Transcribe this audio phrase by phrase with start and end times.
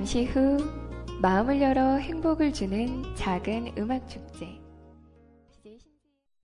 [0.00, 0.56] 잠시 후
[1.20, 4.58] 마음을 열어 행복을 주는 작은 음악 축제.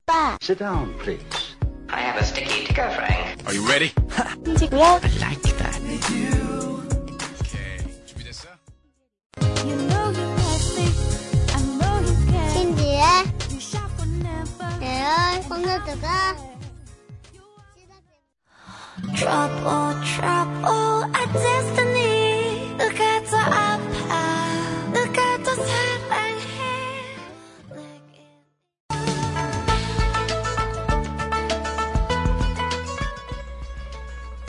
[0.03, 1.57] 오빠, Sit down, please.
[1.89, 3.43] I have a sticky to go, Frank.
[3.47, 3.95] Are you ready?
[4.45, 5.01] 신지고요.
[12.53, 13.01] 신지의
[14.81, 16.37] 레알 콘서트가
[19.15, 21.96] Trouble, trouble, our destiny.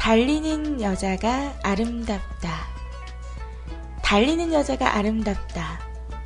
[0.07, 2.67] 달리는 여자가 아름답다.
[4.01, 5.81] 달리는 여자가 아름답다.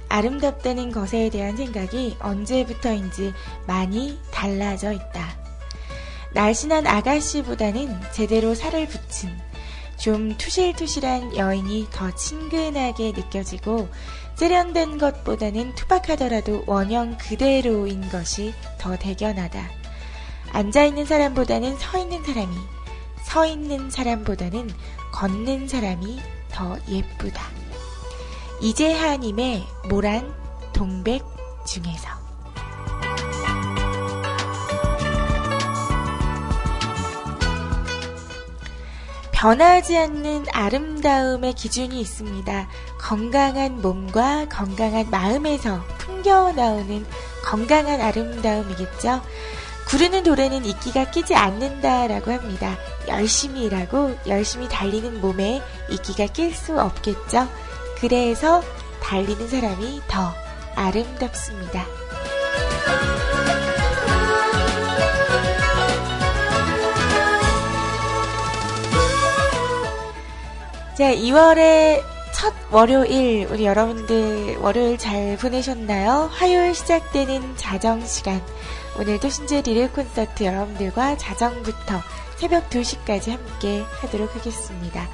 [0.07, 3.33] 아름답다는 것에 대한 생각이 언제부터인지
[3.65, 5.35] 많이 달라져 있다.
[6.35, 9.31] 날씬한 아가씨보다는 제대로 살을 붙인
[10.01, 13.87] 좀 투실투실한 여인이 더 친근하게 느껴지고
[14.33, 19.61] 세련된 것보다는 투박하더라도 원형 그대로인 것이 더 대견하다.
[20.53, 22.55] 앉아있는 사람보다는 서 있는 사람이,
[23.23, 24.71] 서 있는 사람보다는
[25.13, 26.19] 걷는 사람이
[26.51, 27.43] 더 예쁘다.
[28.59, 30.33] 이재하님의 모란
[30.73, 31.23] 동백
[31.67, 32.20] 중에서
[39.41, 42.67] 변하지 않는 아름다움의 기준이 있습니다.
[42.99, 47.03] 건강한 몸과 건강한 마음에서 풍겨 나오는
[47.43, 49.19] 건강한 아름다움이겠죠.
[49.87, 52.77] 구르는 돌에는 이끼가 끼지 않는다라고 합니다.
[53.07, 57.49] 열심히 일하고 열심히 달리는 몸에 이끼가 낄 수 없겠죠.
[57.99, 58.61] 그래서
[59.01, 60.31] 달리는 사람이 더
[60.75, 62.00] 아름답습니다.
[70.93, 72.03] 자, 2월의
[72.33, 76.29] 첫 월요일, 우리 여러분들 월요일 잘 보내셨나요?
[76.33, 78.41] 화요일 시작되는 자정시간.
[78.99, 82.01] 오늘도 신재 리를 콘서트 여러분들과 자정부터
[82.35, 85.07] 새벽 2시까지 함께 하도록 하겠습니다.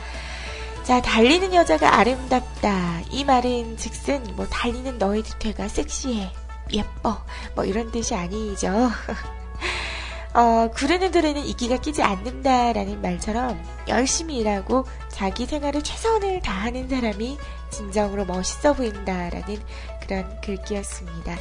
[0.81, 3.01] 자, 달리는 여자가 아름답다.
[3.11, 6.31] 이 말은 즉슨, 뭐, 달리는 너의 뒤태가 섹시해,
[6.73, 7.23] 예뻐,
[7.53, 8.71] 뭐, 이런 뜻이 아니죠.
[10.37, 17.39] 어, 구르는 돌에는 이끼가 끼지 않는다라는 말처럼 열심히 일하고 자기 생활을 최선을 다하는 사람이
[17.71, 19.57] 진정으로 멋있어 보인다라는
[19.99, 21.35] 그런 글귀였습니다.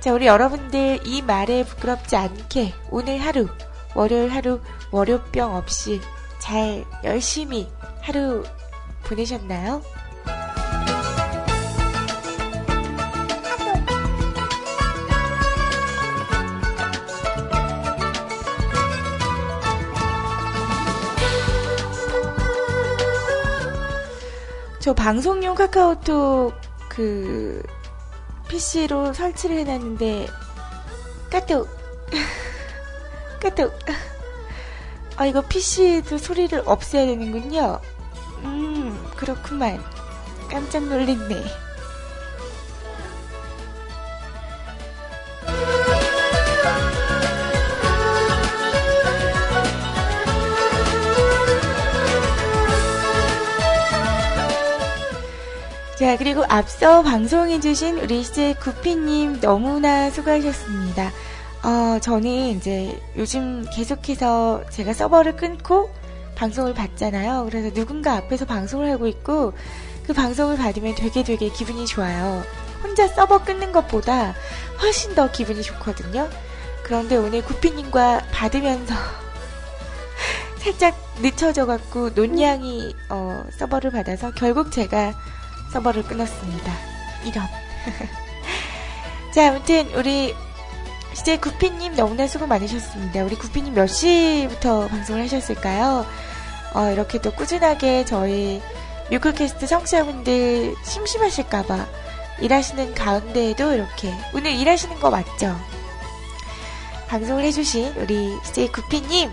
[0.00, 3.48] 자, 우리 여러분들 이 말에 부끄럽지 않게 오늘 하루,
[3.94, 4.60] 월요일 하루,
[4.90, 6.02] 월요병 없이
[6.38, 7.66] 잘 열심히
[8.02, 8.44] 하루
[9.04, 9.80] 보내셨나요?
[24.86, 26.54] 저 방송용 카카오톡
[26.88, 27.60] 그
[28.46, 30.28] PC로 설치를 해놨는데
[31.28, 31.68] 까똑
[33.42, 33.76] 까똑
[35.18, 37.80] 아 이거 PC도 소리를 없애야 되는군요.
[38.44, 39.82] 음 그렇구만.
[40.48, 41.34] 깜짝 놀랐네
[55.98, 61.10] 자, 그리고 앞서 방송해주신 우리 이제 구피님 너무나 수고하셨습니다.
[61.62, 65.88] 어, 저는 이제 요즘 계속해서 제가 서버를 끊고
[66.34, 67.46] 방송을 받잖아요.
[67.48, 69.54] 그래서 누군가 앞에서 방송을 하고 있고
[70.06, 72.44] 그 방송을 받으면 되게 되게 기분이 좋아요.
[72.82, 74.34] 혼자 서버 끊는 것보다
[74.82, 76.28] 훨씬 더 기분이 좋거든요.
[76.82, 78.94] 그런데 오늘 구피님과 받으면서
[80.60, 85.14] 살짝 늦춰져갖고 논양이 어, 서버를 받아서 결국 제가
[85.76, 86.72] 서버를 끊었습니다.
[87.24, 87.46] 이런.
[89.34, 90.34] 자, 아무튼 우리
[91.12, 93.24] CJ 구피님 너무나 수고 많으셨습니다.
[93.24, 96.06] 우리 구피님 몇 시부터 방송을 하셨을까요?
[96.74, 98.62] 어, 이렇게 또 꾸준하게 저희
[99.10, 101.86] 뮤클캐스트 청취자분들 심심하실까봐
[102.40, 105.58] 일하시는 가운데에도 이렇게 오늘 일하시는 거 맞죠?
[107.08, 109.30] 방송을 해주신 우리 CJ 구피님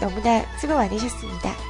[0.00, 1.67] 너무나 수고 많으셨습니다.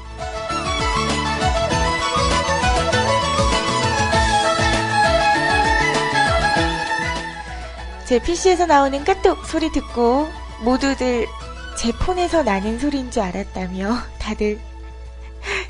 [8.08, 10.28] 제 PC에서 나오는 까똑 소리 듣고
[10.64, 11.26] 모두들
[11.76, 14.58] 제 폰에서 나는 소리인 줄 알았다며 다들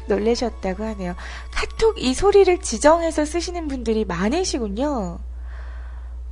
[0.07, 1.17] 놀라셨다고 하네요.
[1.51, 5.19] 카톡 이 소리를 지정해서 쓰시는 분들이 많으시군요.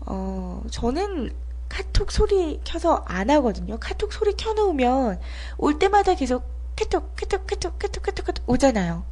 [0.02, 1.32] 어, 저는
[1.68, 3.76] 카톡 소리 켜서 안 하거든요.
[3.80, 5.18] 카톡 소리 켜놓으면
[5.58, 6.44] 올 때마다 계속
[6.76, 9.04] 카톡, 카톡, 카톡, 카톡, 카톡, 카톡 오잖아요.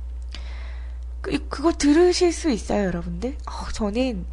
[1.23, 3.37] 그, 그거 들으실 수 있어요, 여러분들?
[3.49, 4.25] 어, 저는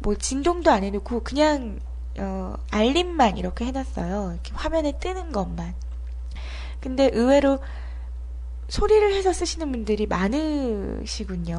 [0.00, 1.78] 뭐 진동도 안 해놓고 그냥
[2.18, 4.32] 어, 알림만 이렇게 해놨어요.
[4.34, 5.74] 이렇게 화면에 뜨는 것만.
[6.80, 7.60] 근데 의외로
[8.68, 11.56] 소리를 해서 쓰시는 분들이 많으시군요.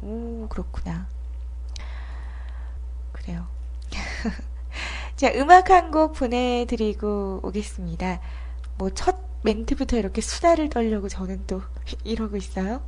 [0.00, 1.06] 오, 그렇구나.
[3.12, 3.46] 그래요.
[5.16, 8.20] 자, 음악 한 곡 보내드리고 오겠습니다.
[8.78, 11.62] 뭐, 첫 멘트부터 이렇게 수다를 떨려고 저는 또
[12.04, 12.82] 이러고 있어요.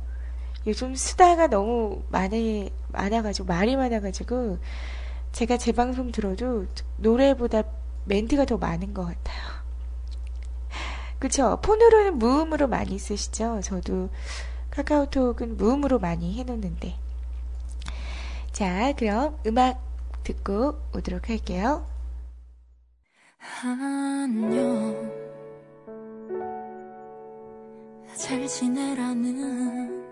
[0.65, 4.57] 요즘 수다가 너무 많이, 많아가지고, 말이 많아가지고,
[5.37, 6.65] 제가 제 방송 들어도
[6.97, 7.61] 노래보다
[8.05, 9.37] 멘트가 더 많은 것 같아요.
[11.19, 11.59] 그쵸?
[11.61, 13.61] 폰으로는 무음으로 많이 쓰시죠?
[13.61, 14.09] 저도
[14.71, 16.95] 카카오톡은 무음으로 많이 해놓는데.
[18.51, 19.79] 자, 그럼 음악
[20.23, 21.85] 듣고 오도록 할게요.
[23.63, 25.13] 안녕
[28.15, 30.06] 잘 지내라는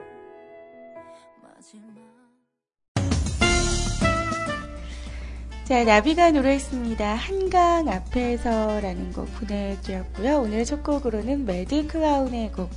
[5.66, 7.16] 자, 나비가 노래했습니다.
[7.16, 10.42] 한강 앞에서라는 곡 보내드렸고요.
[10.42, 12.70] 오늘 첫 곡으로는 매드 클라운의 곡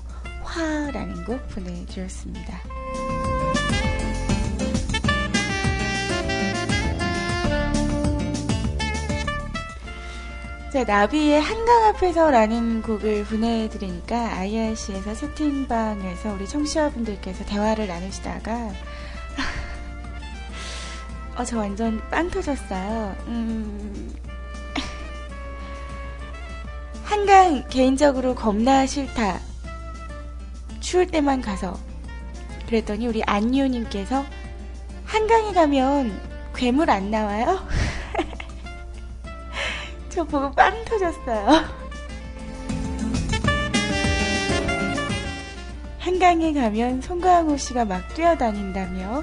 [0.42, 2.58] 화라는 곡 보내드렸습니다.
[10.72, 18.72] 자, 나비의 한강 앞에서라는 곡을 보내드리니까 IRC에서 채팅방에서 우리 청취자분들께서 대화를 나누시다가
[21.38, 23.14] 어, 저 완전 빵 터졌어요.
[23.28, 24.12] 음...
[27.04, 29.38] 한강 개인적으로 겁나 싫다.
[30.80, 31.78] 추울 때만 가서.
[32.66, 34.24] 그랬더니 우리 안유님께서
[35.04, 36.20] 한강에 가면
[36.56, 37.64] 괴물 안 나와요?
[40.10, 41.46] 저 보고 빵 터졌어요.
[46.00, 49.22] 한강에 가면 송강호 씨가 막 뛰어다닌다며.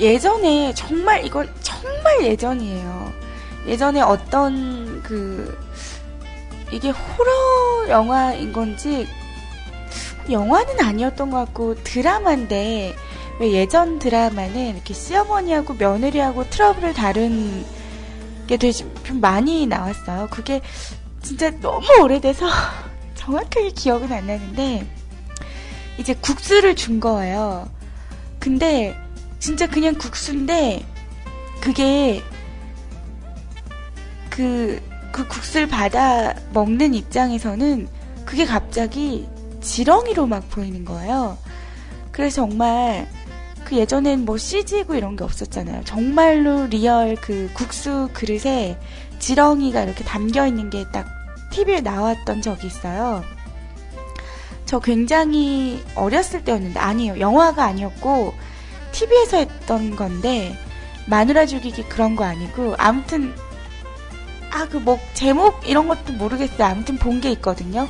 [0.00, 3.12] 예전에 정말 이거 정말 예전이에요.
[3.66, 5.58] 예전에 어떤 그
[6.72, 9.06] 이게 호러 영화인 건지
[10.30, 12.96] 영화는 아니었던 것 같고 드라마인데
[13.40, 17.64] 왜 예전 드라마는 이렇게 시어머니하고 며느리하고 트러블을 다룬
[18.46, 20.28] 게 되게 좀 많이 나왔어요.
[20.30, 20.60] 그게
[21.22, 22.46] 진짜 너무 오래돼서
[23.14, 24.86] 정확하게 기억은 안 나는데
[25.98, 27.68] 이제 국수를 준 거예요.
[28.38, 28.96] 근데
[29.40, 30.84] 진짜 그냥 국수인데
[31.60, 32.22] 그게
[34.28, 37.88] 그, 그 국수를 받아 먹는 입장에서는
[38.24, 39.28] 그게 갑자기
[39.60, 41.36] 지렁이로 막 보이는 거예요.
[42.12, 43.08] 그래서 정말
[43.64, 45.82] 그 예전엔 뭐 CG고 이런 게 없었잖아요.
[45.84, 48.78] 정말로 real 그 국수 그릇에
[49.18, 51.06] 지렁이가 이렇게 담겨 있는 게 딱
[51.50, 53.22] TV에 나왔던 적이 있어요.
[54.64, 57.18] 저 굉장히 어렸을 때였는데 아니에요.
[57.18, 58.32] 영화가 아니었고
[58.92, 60.56] TV에서 했던 건데
[61.06, 63.34] 마누라 죽이기 그런 거 아니고 아무튼
[64.52, 66.66] 아 그 뭐 제목 이런 것도 모르겠어요.
[66.68, 67.88] 아무튼 본 게 있거든요.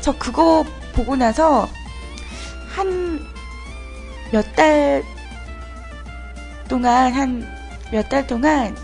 [0.00, 1.68] 저 그거 보고 나서
[2.74, 3.20] 한
[4.32, 5.02] 몇 달
[6.68, 7.46] 동안 한
[7.92, 8.76] 몇 달 동안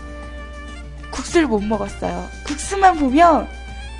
[1.11, 2.27] 국수를 못 먹었어요.
[2.45, 3.47] 국수만 보면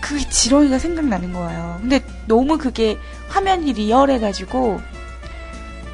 [0.01, 1.77] 그 지렁이가 생각나는 거예요.
[1.81, 2.97] 근데 너무 그게
[3.29, 4.79] 화면이 리얼해가지고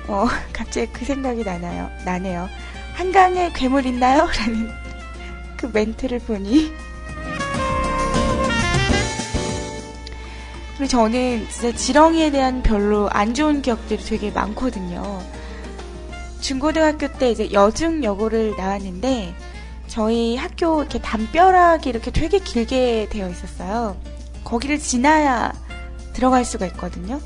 [0.08, 1.90] 어, 갑자기 그 생각이 나나요?
[2.06, 2.50] 나네요.
[2.94, 4.28] 한강에 괴물 있나요?
[4.40, 4.70] 라는
[5.58, 6.72] 그 멘트를 보니.
[10.78, 15.22] 그리고 저는 진짜 지렁이에 대한 별로 안 좋은 기억들이 되게 많거든요.
[16.42, 19.34] 중고등학교 때 이제 여중여고를 나왔는데,
[19.88, 23.96] 저희 학교 이렇게 담벼락이 이렇게 되게 길게 되어 있었어요.
[24.44, 25.54] 거기를 지나야
[26.14, 27.20] 들어갈 수가 있거든요.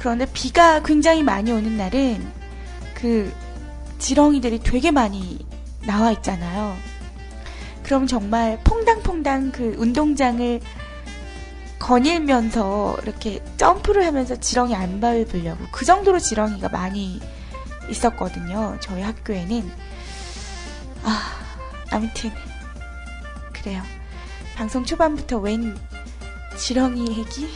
[0.00, 2.26] 그런데 비가 굉장히 많이 오는 날은
[2.94, 3.30] 그
[3.98, 5.46] 지렁이들이 되게 많이
[5.86, 6.74] 나와 있잖아요.
[7.82, 10.60] 그럼 정말 퐁당퐁당 그 운동장을
[11.78, 17.20] 거닐면서 이렇게 점프를 하면서 지렁이 안 밟으려고 그 정도로 지렁이가 많이
[17.90, 18.78] 있었거든요.
[18.80, 19.70] 저희 학교에는.
[21.02, 21.32] 아,
[21.90, 22.30] 아무튼
[23.52, 23.82] 그래요.
[24.56, 25.76] 방송 초반부터 웬
[26.56, 27.50] 지렁이 얘기?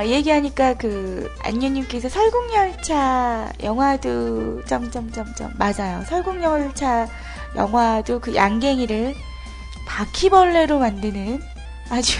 [0.00, 5.52] 아, 아, 얘기하니까 그 안유님께서 설국열차 영화도 점점점점.
[5.58, 6.02] 맞아요.
[6.08, 7.06] 설국열차
[7.54, 9.14] 영화도 그 양갱이를
[9.86, 11.42] 바퀴벌레로 만드는
[11.90, 12.18] 아주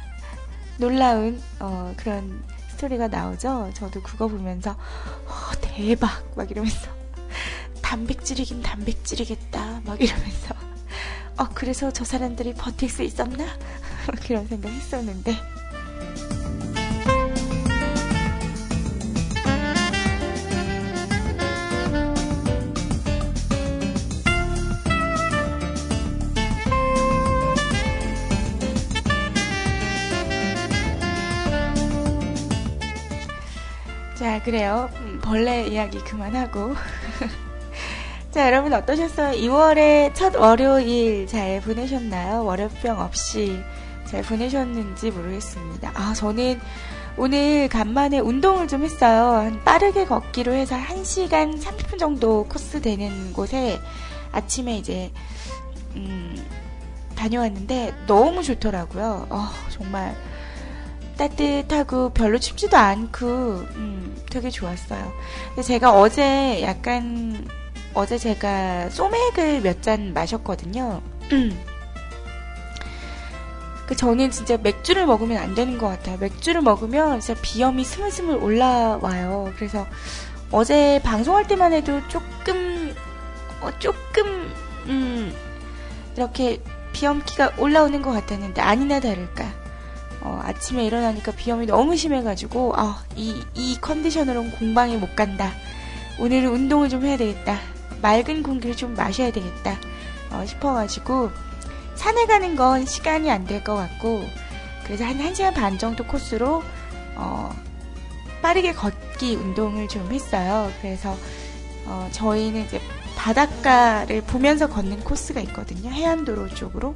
[0.78, 3.70] 놀라운 어, 그런 스토리가 나오죠.
[3.74, 6.08] 저도 그거 보면서 어, 대박!
[6.34, 6.88] 막 이러면서.
[7.82, 9.82] 단백질이긴 단백질이겠다.
[9.84, 10.54] 막 이러면서.
[11.36, 13.44] 어 그래서 저 사람들이 버틸 수 있었나?
[14.26, 15.51] 그런 생각 했었는데
[34.44, 34.90] 그래요.
[34.96, 36.74] 음, 벌레 이야기 그만하고.
[38.32, 39.38] 자, 여러분 어떠셨어요?
[39.38, 42.44] 2월의 첫 월요일 잘 보내셨나요?
[42.44, 43.62] 월요병 없이
[44.06, 45.92] 잘 보내셨는지 모르겠습니다.
[45.94, 46.60] 아, 저는
[47.16, 49.32] 오늘 간만에 운동을 좀 했어요.
[49.32, 53.78] 한 빠르게 걷기로 해서 1시간 30분 정도 코스 되는 곳에
[54.32, 55.12] 아침에 이제,
[55.94, 56.34] 음,
[57.14, 59.26] 다녀왔는데 너무 좋더라고요.
[59.30, 60.16] 어, 정말
[61.16, 65.12] 따뜻하고 별로 춥지도 않고 음, 되게 좋았어요.
[65.48, 67.46] 근데 제가 어제 약간
[67.94, 71.02] 어제 제가 소맥을 몇 잔 마셨거든요.
[73.86, 76.16] 그 저는 진짜 맥주를 먹으면 안 되는 것 같아요.
[76.18, 79.52] 맥주를 먹으면 진짜 비염이 스물스물 올라와요.
[79.56, 79.86] 그래서
[80.50, 82.94] 어제 방송할 때만 해도 조금
[83.60, 84.52] 어, 조금
[84.86, 85.34] 음,
[86.16, 86.60] 이렇게
[86.92, 89.44] 비염기가 올라오는 것 같았는데 아니나 다를까
[90.24, 95.50] 어, 아침에 일어나니까 비염이 너무 심해가지고, 아, 이, 이 컨디션으로는 공방에 못 간다.
[96.18, 97.58] 오늘은 운동을 좀 해야 되겠다.
[98.00, 99.76] 맑은 공기를 좀 마셔야 되겠다.
[100.30, 101.30] 어, 싶어가지고,
[101.94, 104.24] 산에 가는 건 시간이 안 될 것 같고,
[104.84, 106.62] 그래서 한 1시간 반 정도 코스로,
[107.16, 107.54] 어,
[108.42, 110.70] 빠르게 걷기 운동을 좀 했어요.
[110.80, 111.16] 그래서,
[111.86, 112.80] 어, 저희는 이제
[113.16, 115.90] 바닷가를 보면서 걷는 코스가 있거든요.
[115.90, 116.94] 해안도로 쪽으로.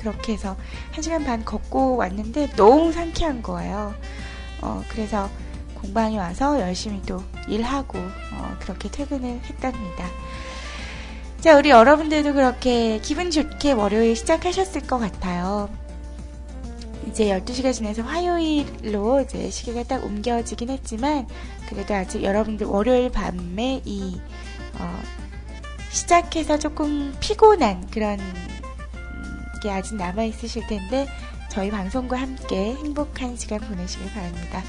[0.00, 0.56] 그렇게 해서
[0.94, 3.94] 1시간 반 걷고 왔는데 너무 상쾌한 거예요.
[4.62, 5.28] 어, 그래서
[5.74, 10.06] 공방에 와서 열심히 또 일하고 어, 그렇게 퇴근을 했답니다.
[11.40, 15.70] 자, 우리 여러분들도 그렇게 기분 좋게 월요일 시작하셨을 것 같아요.
[17.08, 21.26] 이제 12시가 지나서 화요일로 이제 시계가 딱 옮겨지긴 했지만,
[21.66, 24.20] 그래도 아직 여러분들 월요일 밤에 이,
[24.78, 25.02] 어,
[25.90, 28.18] 시작해서 조금 피곤한 그런
[29.60, 31.06] 게 아직 남아 있으실 텐데
[31.50, 34.62] 저희 방송과 함께 행복한 시간 보내시길 바랍니다.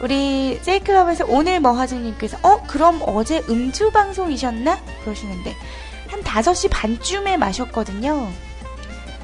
[0.00, 5.54] 우리 세이클럽에서 오늘 머하즈님께서 어 그럼 어제 음주 방송이셨나 그러시는데
[6.08, 8.30] 한 5시 반쯤에 마셨거든요.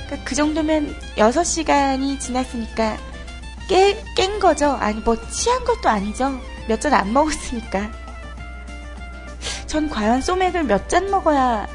[0.07, 2.97] 그러니까 그 정도면 6시간이 지났으니까
[3.69, 4.71] 깨, 깬 거죠.
[4.73, 6.31] 아니 뭐 취한 것도 아니죠.
[6.69, 7.91] 몇 잔 안 먹었으니까.
[9.67, 11.67] 전 과연 소맥을 몇 잔 먹어야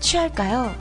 [0.00, 0.74] 취할까요?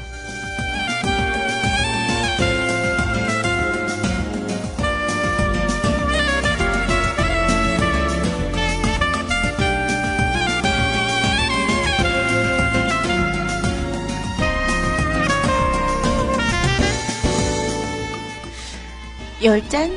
[19.45, 19.91] 열 잔?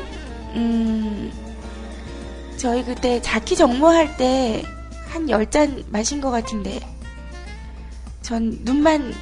[0.55, 1.33] 음,
[2.59, 6.79] 저희 그때 자키 정모할 때한열잔 마신 것 같은데,
[8.21, 9.15] 전 눈만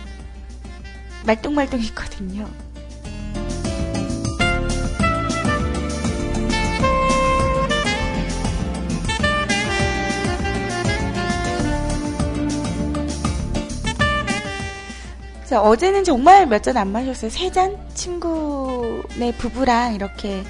[1.27, 2.51] 말똥말똥 했거든요.
[15.47, 17.31] 자, 어제는 정말 몇 잔 안 마셨어요.
[17.31, 17.79] 세 잔?
[17.95, 20.43] 친구네 부부랑 이렇게,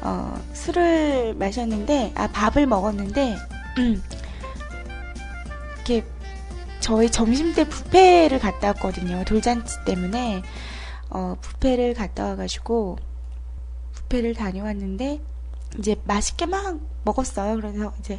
[0.00, 3.36] 어, 술을 마셨는데, 아, 밥을 먹었는데,
[3.78, 4.02] 음,
[5.76, 6.04] 이렇게,
[6.80, 9.22] 저희 점심 때 뷔페를 갔다 왔거든요.
[9.26, 10.42] 돌잔치 때문에,
[11.10, 12.96] 어, 뷔페를 갔다 와가지고,
[14.08, 15.20] 뷔페를 다녀왔는데,
[15.78, 17.56] 이제 맛있게 막 먹었어요.
[17.56, 18.18] 그래서 이제,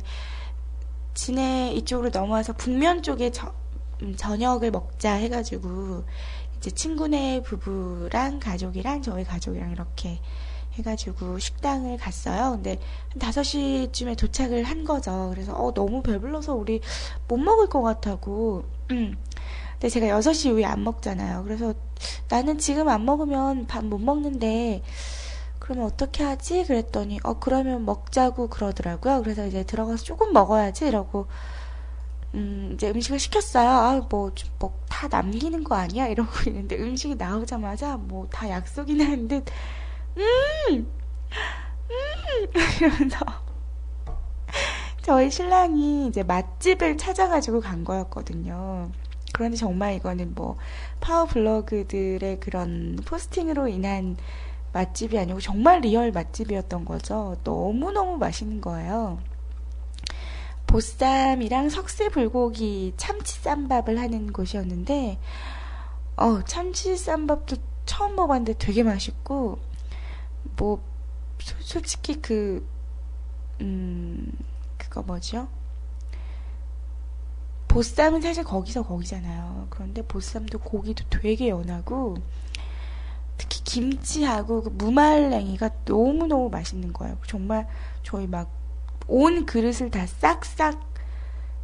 [1.15, 3.62] 진해 이쪽으로 넘어와서 북면 쪽에 저, 음,
[4.17, 6.03] 저녁을 먹자 해가지고
[6.57, 10.19] 이제 친구네 부부랑 가족이랑 저희 가족이랑 이렇게
[10.73, 12.51] 해가지고 식당을 갔어요.
[12.53, 12.79] 근데
[13.11, 15.29] 한 5시쯤에 도착을 한 거죠.
[15.33, 16.81] 그래서 어, 너무 배불러서 우리
[17.27, 18.63] 못 먹을 것 같다고.
[18.91, 19.15] 음.
[19.73, 21.43] 근데 제가 6시 이후에 안 먹잖아요.
[21.43, 21.73] 그래서
[22.29, 24.81] 나는 지금 안 먹으면 밥 못 먹는데
[25.59, 26.65] 그러면 어떻게 하지?
[26.65, 29.21] 그랬더니 어 그러면 먹자고 그러더라고요.
[29.23, 31.27] 그래서 이제 들어가서 조금 먹어야지 이러고
[32.35, 33.69] 음, 이제 음식을 시켰어요.
[33.69, 36.07] 아, 뭐, 뭐, 다 남기는 거 아니야?
[36.07, 39.45] 이러고 있는데 음식이 나오자마자 뭐 다 약속이나 한 듯,
[40.17, 40.87] 음!
[42.79, 43.17] 이러면서
[45.01, 48.91] 저희 신랑이 이제 맛집을 찾아가지고 간 거였거든요.
[49.33, 50.57] 그런데 정말 이거는 뭐
[51.01, 54.15] 파워 블로그들의 그런 포스팅으로 인한
[54.73, 57.37] 맛집이 아니고 정말 real 맛집이었던 거죠.
[57.43, 59.19] 너무너무 맛있는 거예요.
[60.73, 65.19] 보쌈이랑 석쇠 불고기 참치 쌈밥을 하는 곳이었는데,
[66.17, 69.59] 어, 참치 쌈밥도 처음 먹어봤는데 되게 맛있고,
[70.57, 70.83] 뭐,
[71.37, 72.67] 소, 솔직히 그,
[73.61, 74.31] 음,
[74.79, 75.47] 그거 뭐죠?
[77.67, 79.67] 보쌈은 사실 거기서 거기잖아요.
[79.69, 82.17] 그런데 보쌈도 고기도 되게 연하고,
[83.37, 87.15] 특히 김치하고 그 무말랭이가 너무너무 맛있는 거예요.
[87.27, 87.67] 정말
[88.01, 88.62] 저희 막
[89.07, 90.79] 온 그릇을 다 싹싹,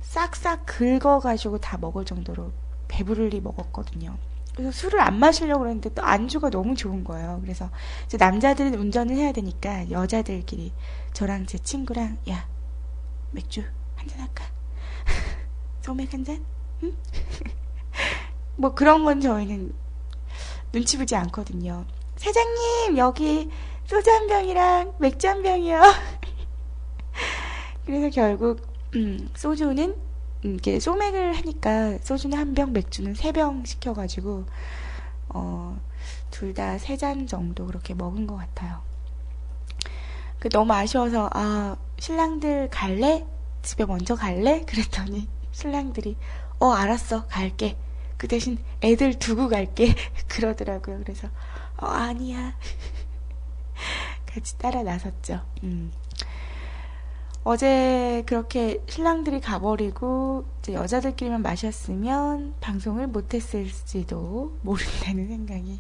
[0.02, 2.52] 싹싹 긁어가지고 다 먹을 정도로
[2.88, 4.18] 배부르리 먹었거든요.
[4.56, 7.40] 그래서 술을 안 마시려고 그랬는데 또 안주가 너무 좋은 거예요.
[7.42, 7.70] 그래서
[8.06, 10.74] 이제 남자들은 운전을 해야 되니까 여자들끼리
[11.14, 12.48] 저랑 제 친구랑 야
[13.32, 13.64] 맥주
[13.96, 14.44] 한잔 할까?
[15.82, 16.44] 소맥 한 잔?
[16.84, 16.94] 응?
[18.58, 19.74] 뭐 그런 건 저희는
[20.74, 21.86] 눈치 보지 않거든요.
[22.18, 23.50] 사장님 여기
[23.86, 25.82] 소주 한 병이랑 맥주 한 병이요.
[27.90, 28.62] 그래서 결국
[28.96, 29.96] 음, 소주는
[30.46, 34.46] 음, 이렇게 소맥을 하니까 소주는 한 병, 맥주는 세 병 시켜가지고
[35.30, 35.80] 어,
[36.32, 38.82] 둘 다 세 잔 정도 그렇게 먹은 것 같아요.
[40.40, 43.26] 그 너무 아쉬워서 아 신랑들 갈래?
[43.62, 44.64] 집에 먼저 갈래?
[44.70, 46.16] 그랬더니 신랑들이
[46.60, 47.78] 어 알았어 갈게.
[48.18, 49.96] 그 대신 애들 두고 갈게
[50.30, 51.00] 그러더라고요.
[51.04, 51.28] 그래서
[51.78, 52.56] 어 아니야
[54.26, 55.42] 같이 따라 나섰죠.
[55.64, 55.92] 음.
[57.44, 65.80] 어제 그렇게 신랑들이 가버리고 여자들끼리만 마셨으면 방송을 못했을지도 모른다는 생각이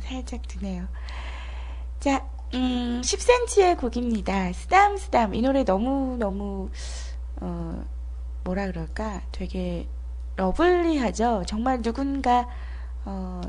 [0.00, 0.86] 살짝 드네요.
[2.00, 4.52] 자, 음, 10cm의 곡입니다.
[4.52, 6.70] 스담 스담 이 노래 너무 너무
[7.40, 7.84] 어,
[8.44, 9.88] 뭐라 그럴까 되게
[10.36, 11.44] 러블리하죠.
[11.46, 12.48] 정말 누군가
[13.04, 13.40] 어,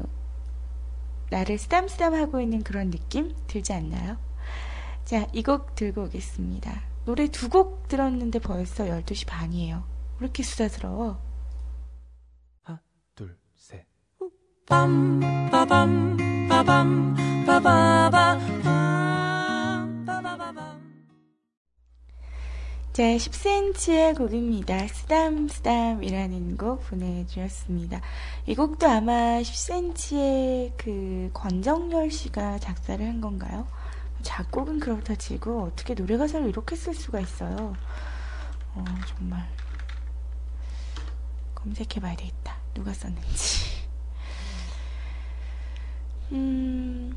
[1.30, 4.18] 나를 쓰담쓰담 하고 있는 그런 느낌 들지 않나요?
[5.06, 6.95] 자, 이 곡 들고 오겠습니다.
[7.06, 9.84] 노래 두 곡 들었는데 벌써 12시 반이에요.
[10.20, 11.20] 왜 이렇게 수다스러워?
[12.64, 12.82] 하나,
[13.14, 13.86] 둘, 셋.
[14.66, 16.18] 빰 빠밤
[16.50, 17.16] 빠밤
[17.46, 20.66] 빠바바 빰 빠바바밤
[22.94, 24.88] 자, 10cm의 곡입니다.
[24.88, 28.02] 쓰담쓰담이라는 곡 보내주셨습니다.
[28.48, 33.68] 이 곡도 아마 10cm의 그 권정열 씨가 작사를 한 건가요?
[34.22, 37.76] 작곡은 그렇다 치고 어떻게 노래 가사를 이렇게 쓸 수가 있어요.
[38.74, 39.48] 어, 정말.
[41.54, 42.58] 검색해 봐야 되겠다.
[42.74, 43.86] 누가 썼는지.
[46.32, 47.16] 음,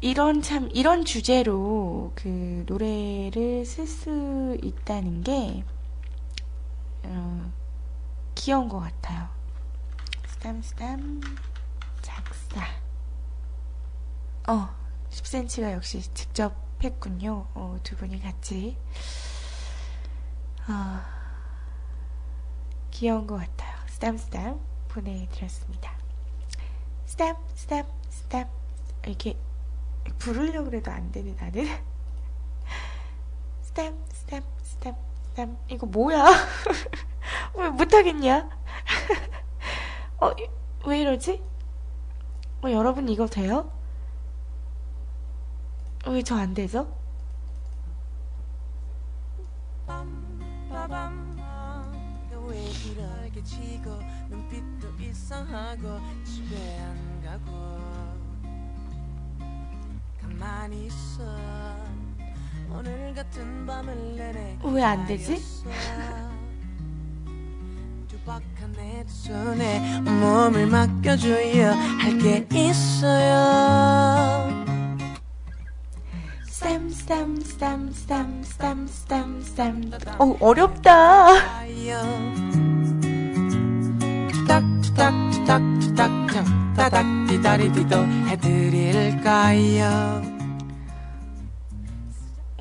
[0.00, 5.64] 이런 참, 이런 주제로 그 노래를 쓸 수 있다는 게,
[7.02, 7.52] 어,
[8.34, 9.28] 귀여운 것 같아요.
[10.28, 11.20] 쓰담쓰담,
[12.00, 12.64] 작사.
[14.46, 14.77] 어,
[15.18, 17.46] 10cm가 역시 직접 했군요.
[17.54, 18.76] 어, 두 분이 같이.
[20.68, 21.00] 어,
[22.90, 23.76] 귀여운 것 같아요.
[23.88, 25.92] 쓰담쓰담 보내드렸습니다.
[27.06, 28.48] 쓰담, 쓰담, 쓰담.
[29.06, 29.36] 이렇게
[30.18, 31.66] 부르려고 해도 안 되네, 나는.
[33.62, 34.96] 쓰담, 쓰담, 쓰담,
[35.30, 35.58] 쓰담.
[35.68, 36.24] 이거 뭐야?
[37.54, 38.48] 왜 못하겠냐?
[40.20, 40.30] 어,
[40.86, 41.42] 왜 이러지?
[42.62, 43.77] 어, 여러분 이거 돼요?
[46.10, 46.86] 왜 저 안 되죠?
[64.64, 65.38] 왜 안 되지?
[69.06, 73.38] 손에 몸을 맡겨줘야 할게 있어요
[76.58, 79.92] 쌈, 쌈, 쌈, 쌈, 쌈, 쌈, 쌈.
[80.18, 81.28] 어, 어렵다.
[86.74, 90.22] 따닥 디다리디도 해드릴까요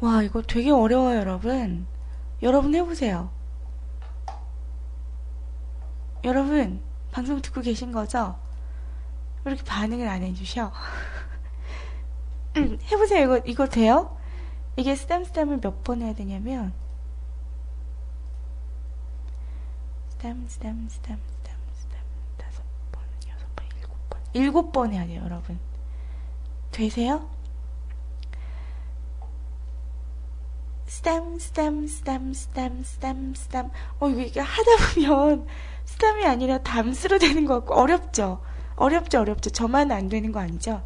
[0.03, 1.87] 와, 이거 되게 어려워요, 여러분.
[2.43, 3.31] 여러분 해보세요.
[6.23, 6.81] 여러분,
[7.11, 8.37] 방송 듣고 계신 거죠?
[9.43, 10.71] 왜 이렇게 반응을 안 해주셔?
[12.57, 13.23] 음, 해보세요.
[13.23, 14.17] 이거, 이거 돼요?
[14.75, 16.73] 이게 스담스담을 몇 번 해야 되냐면,
[20.09, 21.99] 스담, 스담, 스담, 스담, 스담,
[22.37, 24.21] 다섯 번, 여섯 번, 일곱 번.
[24.33, 25.59] 일곱 번 해야 돼요, 여러분.
[26.71, 27.27] 되세요?
[30.85, 33.71] 스담, 스담, 스담, 스담, 스담, 스담.
[33.99, 35.47] 어, 이게 하다 보면
[35.85, 38.41] 스담이 아니라 담스로 되는 것 같고, 어렵죠?
[38.75, 39.49] 어렵죠, 어렵죠.
[39.51, 40.83] 저만 안 되는 거 아니죠?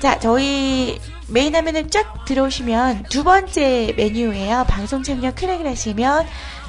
[0.00, 4.64] 자, 저희 메인 화면을 쫙 들어오시면 두 번째 메뉴예요.
[4.68, 6.26] 방송 참여 클릭을 하시면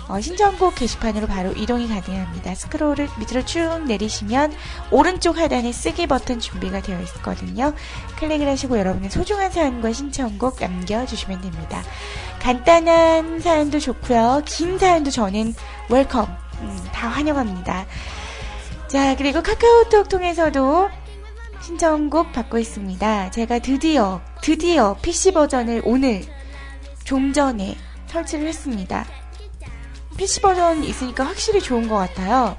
[0.07, 2.53] 어, 신청곡 게시판으로 바로 이동이 가능합니다.
[2.53, 4.53] 스크롤을 밑으로 쭉 내리시면
[4.91, 7.73] 오른쪽 하단에 쓰기 버튼 준비가 되어 있거든요.
[8.19, 11.81] 클릭을 하시고 여러분의 소중한 사연과 신청곡 남겨주시면 됩니다.
[12.39, 14.43] 간단한 사연도 좋고요.
[14.45, 15.55] 긴 사연도 저는
[15.89, 16.25] welcome
[16.61, 17.85] 음, 다 환영합니다.
[18.87, 20.89] 자 그리고 카카오톡 통해서도
[21.61, 23.31] 신청곡 받고 있습니다.
[23.31, 26.21] 제가 드디어 드디어 PC 버전을 오늘
[27.03, 29.05] 좀 전에 설치를 했습니다.
[30.17, 32.57] PC 버전 있으니까 확실히 좋은 것 같아요.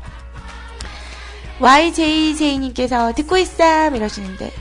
[1.61, 4.53] YJJ님께서 듣고 있어 이러시는데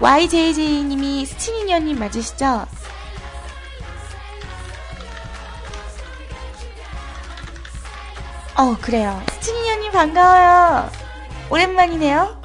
[0.00, 2.66] YJJ님이 스치니녀님 맞으시죠?
[8.56, 9.22] 어 그래요.
[9.34, 10.90] 스치니녀님 반가워요.
[11.50, 12.42] 오랜만이네요.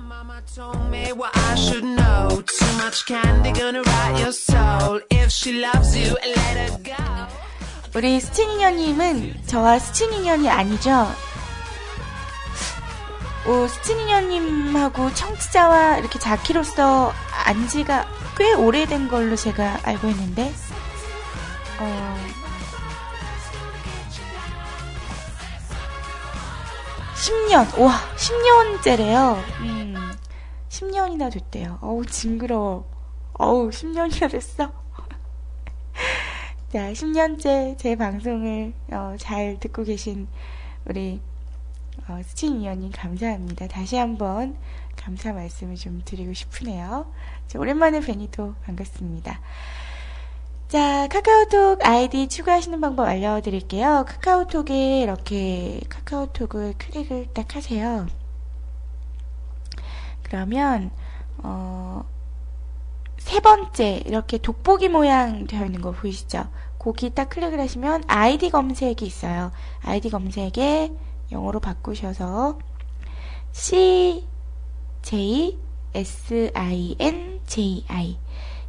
[7.97, 10.91] 우리 스치니녀님은 저와 스치니녀이 아니죠?
[13.47, 17.11] 어, 스치니녀님하고 청취자와 이렇게 자키로서
[17.47, 18.05] 안 지가
[18.37, 20.53] 꽤 오래된 걸로 제가 알고 있는데,
[21.79, 22.17] 어,
[27.15, 29.37] 10년, 와, 10년째래요.
[29.61, 29.95] 음,
[30.69, 31.79] 10년이나 됐대요.
[31.81, 32.87] 어우, 징그러워.
[33.39, 34.86] 어우, 10년이나 됐어.
[36.77, 40.27] 자, 10년째 제 방송을 어, 잘 듣고 계신
[40.85, 41.19] 우리
[42.07, 43.67] 어, 스친이언님 감사합니다.
[43.67, 44.55] 다시 한번
[44.95, 47.11] 감사 말씀을 좀 드리고 싶으네요.
[47.47, 49.41] 자, 오랜만에 뵈니도 반갑습니다.
[50.67, 54.05] 자, 카카오톡 아이디 추가하시는 방법 알려드릴게요.
[54.07, 58.05] 카카오톡에 이렇게 카카오톡을 클릭을 딱 하세요.
[60.21, 60.91] 그러면,
[61.39, 62.05] 어,
[63.17, 66.47] 세 번째, 이렇게 돋보기 모양 되어 있는 거 보이시죠?
[66.87, 69.51] 거기 딱 클릭을 하시면 아이디 검색이 있어요.
[69.81, 70.93] 아이디 검색에
[71.33, 72.59] 영어로 바꾸셔서
[73.51, 74.25] C,
[75.01, 75.57] J,
[75.93, 78.17] S, I, N, J, I.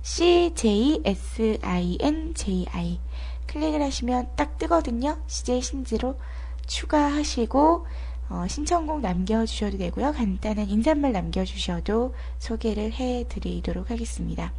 [0.03, 2.99] C, J, S, I, N, J, I.
[3.47, 5.19] 클릭을 하시면 딱 뜨거든요.
[5.29, 6.19] CJ 신지로
[6.67, 7.87] 추가하시고,
[8.31, 10.13] 어, 신청곡 남겨주셔도 되고요.
[10.13, 14.53] 간단한 인사말 남겨주셔도 소개를 해드리도록 하겠습니다.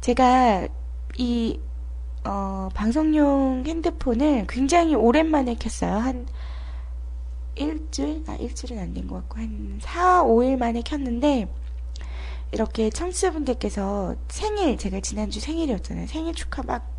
[0.00, 0.66] 제가
[1.16, 1.60] 이
[2.24, 5.96] 어, 방송용 핸드폰을 굉장히 오랜만에 켰어요.
[5.96, 6.26] 한
[7.56, 8.24] 일주일?
[8.28, 11.52] 아, 일주일은 안 된 것 같고, 한 4, 5일 만에 켰는데,
[12.52, 16.06] 이렇게 청취자분들께서 생일, 제가 지난주 생일이었잖아요.
[16.06, 16.90] 생일 축하 막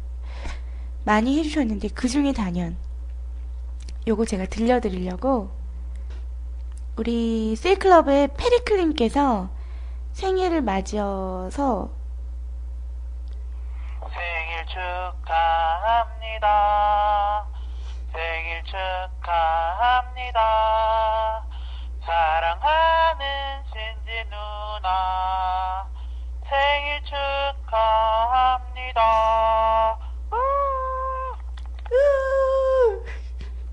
[1.04, 2.76] 많이 해주셨는데, 그 중에 단연,
[4.08, 5.50] 요거 제가 들려드리려고,
[6.98, 9.50] 우리 셀클럽의 페리클님께서
[10.14, 11.92] 생일을 맞이어서
[14.62, 14.66] 생일
[15.22, 16.46] 축하합니다.
[18.14, 18.64] 생일
[19.20, 20.40] 축하합니다.
[22.06, 25.90] 사랑하는 신지 누나
[26.48, 27.02] 생일
[27.64, 29.02] 축하합니다.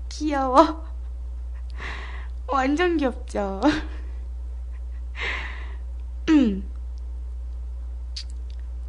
[0.09, 0.85] 귀여워.
[2.47, 3.61] 완전 귀엽죠?
[6.29, 6.71] 음.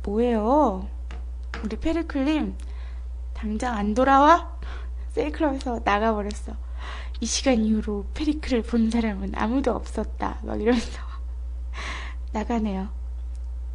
[0.03, 1.00] 뭐예요?
[1.63, 2.57] 우리 페리클림,
[3.35, 4.59] 당장 안 돌아와?
[5.09, 6.57] 세이클럽에서 나가버렸어.
[7.21, 10.39] 이 시간 이후로 페리클을 본 사람은 아무도 없었다.
[10.43, 11.01] 막 이러면서
[12.33, 12.89] 나가네요.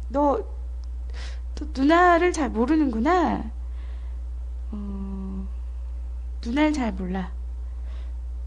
[0.08, 0.44] 너,
[1.54, 3.50] 너 누나를 잘 모르는구나.
[4.72, 5.48] 어,
[6.44, 7.30] 누나를 잘 몰라.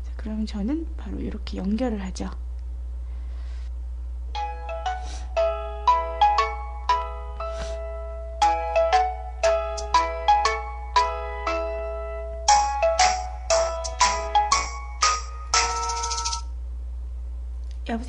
[0.03, 2.29] 자, 그러면 저는 바로 이렇게 연결을 하죠.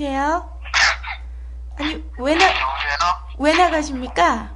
[0.00, 0.58] 여보세요?
[1.78, 2.44] 아니, 왜 나?
[3.38, 4.50] 왜 나가십니까?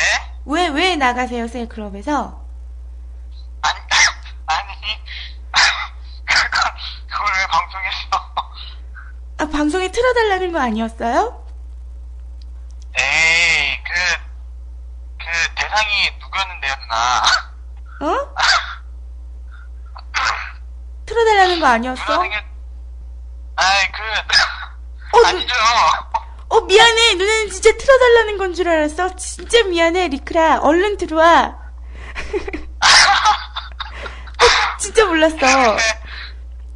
[0.00, 0.04] 예?
[0.46, 2.42] 왜, 왜 나가세요, 셀클럽에서?
[3.62, 3.80] 아니,
[4.46, 4.74] 아니,
[7.06, 8.34] 그걸 왜 방송에서.
[9.38, 11.44] 아, 방송에 틀어달라는 거 아니었어요?
[12.98, 13.92] 에이, 그,
[15.18, 17.22] 그 대상이 누구였는데요, 누나?
[18.00, 18.34] 어?
[21.58, 22.22] 틀어달라는 거 아니었어?
[23.56, 25.54] 아이, 그, 어, 누- 아니죠.
[26.50, 27.14] 어, 미안해.
[27.14, 29.16] 누나는 진짜 틀어달라는 건 줄 알았어.
[29.16, 30.60] 진짜 미안해, 리크라.
[30.60, 31.58] 얼른 들어와.
[32.80, 32.80] 어,
[34.78, 35.36] 진짜 몰랐어.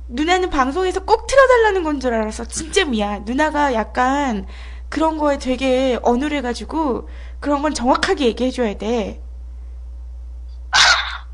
[0.09, 2.45] 누나는 방송에서 꼭 틀어달라는 건 줄 알았어.
[2.47, 3.25] 진짜 미안.
[3.25, 4.47] 누나가 약간
[4.89, 7.09] 그런 거에 되게 어눌해가지고
[7.41, 9.23] 그런 건 정확하게 얘기해줘야 돼.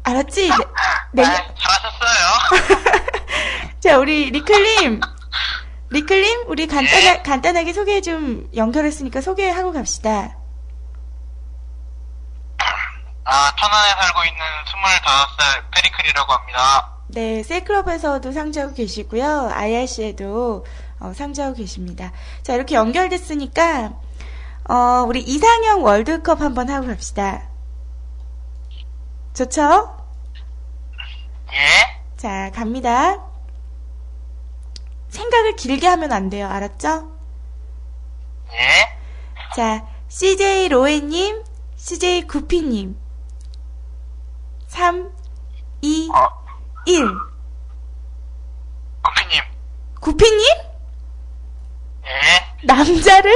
[0.04, 0.48] 알았지?
[1.12, 1.24] 네.
[1.24, 2.77] 아이, 잘하셨어요.
[3.80, 5.00] 자, 우리 리클님.
[5.90, 7.22] 리클님, 우리 간단하, 예?
[7.22, 10.36] 간단하게 소개 좀 연결했으니까 소개하고 갑시다.
[13.24, 16.92] 아, 천안에 살고 있는 25살 페리클이라고 합니다.
[17.08, 19.50] 네, 셀클럽에서도 상주하고 계시고요.
[19.52, 20.66] IRC에도
[21.00, 22.12] 어, 상주하고 계십니다.
[22.42, 23.92] 자, 이렇게 연결됐으니까
[24.68, 27.48] 어, 우리 이상형 월드컵 한번 하고 갑시다.
[29.34, 29.96] 좋죠?
[31.52, 32.16] 예?
[32.16, 33.27] 자, 갑니다.
[35.08, 36.48] 생각을 길게 하면 안 돼요.
[36.48, 37.10] 알았죠?
[38.52, 38.98] 예?
[39.54, 41.44] 자, CJ 로에님,
[41.76, 42.96] CJ 구피님.
[44.68, 45.10] 3,
[45.80, 46.28] 2, 어,
[46.86, 47.04] 1.
[49.02, 49.42] 커피님.
[50.00, 50.44] 구피님?
[52.06, 52.66] 예?
[52.66, 53.32] 남자를?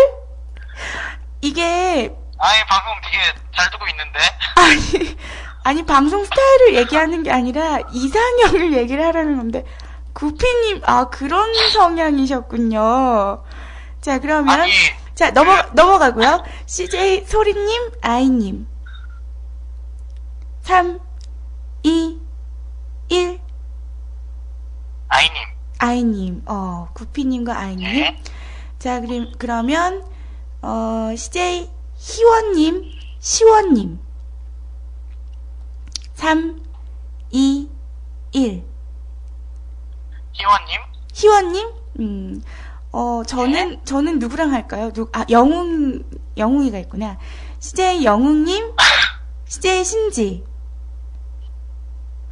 [1.40, 3.18] 이게, 아이, 방송 되게
[3.56, 4.18] 잘 듣고 있는데.
[4.56, 5.16] 아니,
[5.64, 9.64] 아니, 방송 스타일을 얘기하는 게 아니라 이상형을 얘기를 하라는 건데,
[10.12, 13.42] 구피님, 아, 그런 성향이셨군요.
[14.00, 14.72] 자, 그러면, 아니,
[15.14, 16.44] 자, 넘어, 넘어가고요.
[16.66, 18.66] CJ 소리님, 아이님.
[20.62, 21.00] 3,
[21.82, 22.18] 2,
[23.08, 23.40] 1,
[25.08, 25.42] 아이님.
[25.78, 27.86] 아이님, 어, 구피님과 아이님.
[27.86, 28.22] 예?
[28.78, 30.04] 자, 그럼, 그러면,
[30.60, 32.84] 어, CJ 희원님,
[33.18, 33.98] 시원님.
[36.14, 36.62] 3,
[37.30, 37.68] 2,
[38.32, 38.71] 1.
[40.42, 40.80] 희원님?
[41.14, 41.70] 희원님?
[42.00, 42.42] 음,
[42.90, 44.90] 어, 저는, 저는 누구랑 할까요?
[44.92, 46.02] 누, 아, 영웅,
[46.36, 47.18] 영웅이가 있구나.
[47.60, 48.74] CJ 영웅님,
[49.46, 50.44] CJ 신지.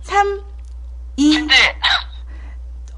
[0.03, 0.43] 3,
[1.17, 1.55] 2, 근데,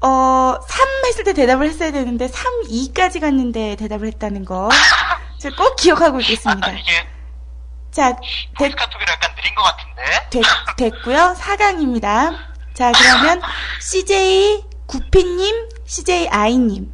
[0.01, 4.69] 어, 3 했을 때 대답을 했어야 되는데, 3, 2까지 갔는데 대답을 했다는 거.
[5.37, 6.69] 제가 꼭 기억하고 있겠습니다.
[6.69, 7.07] 아, 이게,
[7.91, 8.15] 자,
[8.57, 10.29] 됐, 카톡이 약간 느린 것 같은데.
[10.31, 10.43] 됐,
[10.77, 11.35] 됐고요.
[11.37, 12.35] 4강입니다.
[12.73, 13.41] 자, 그러면
[13.79, 16.93] CJ 구피님, CJ 아이님.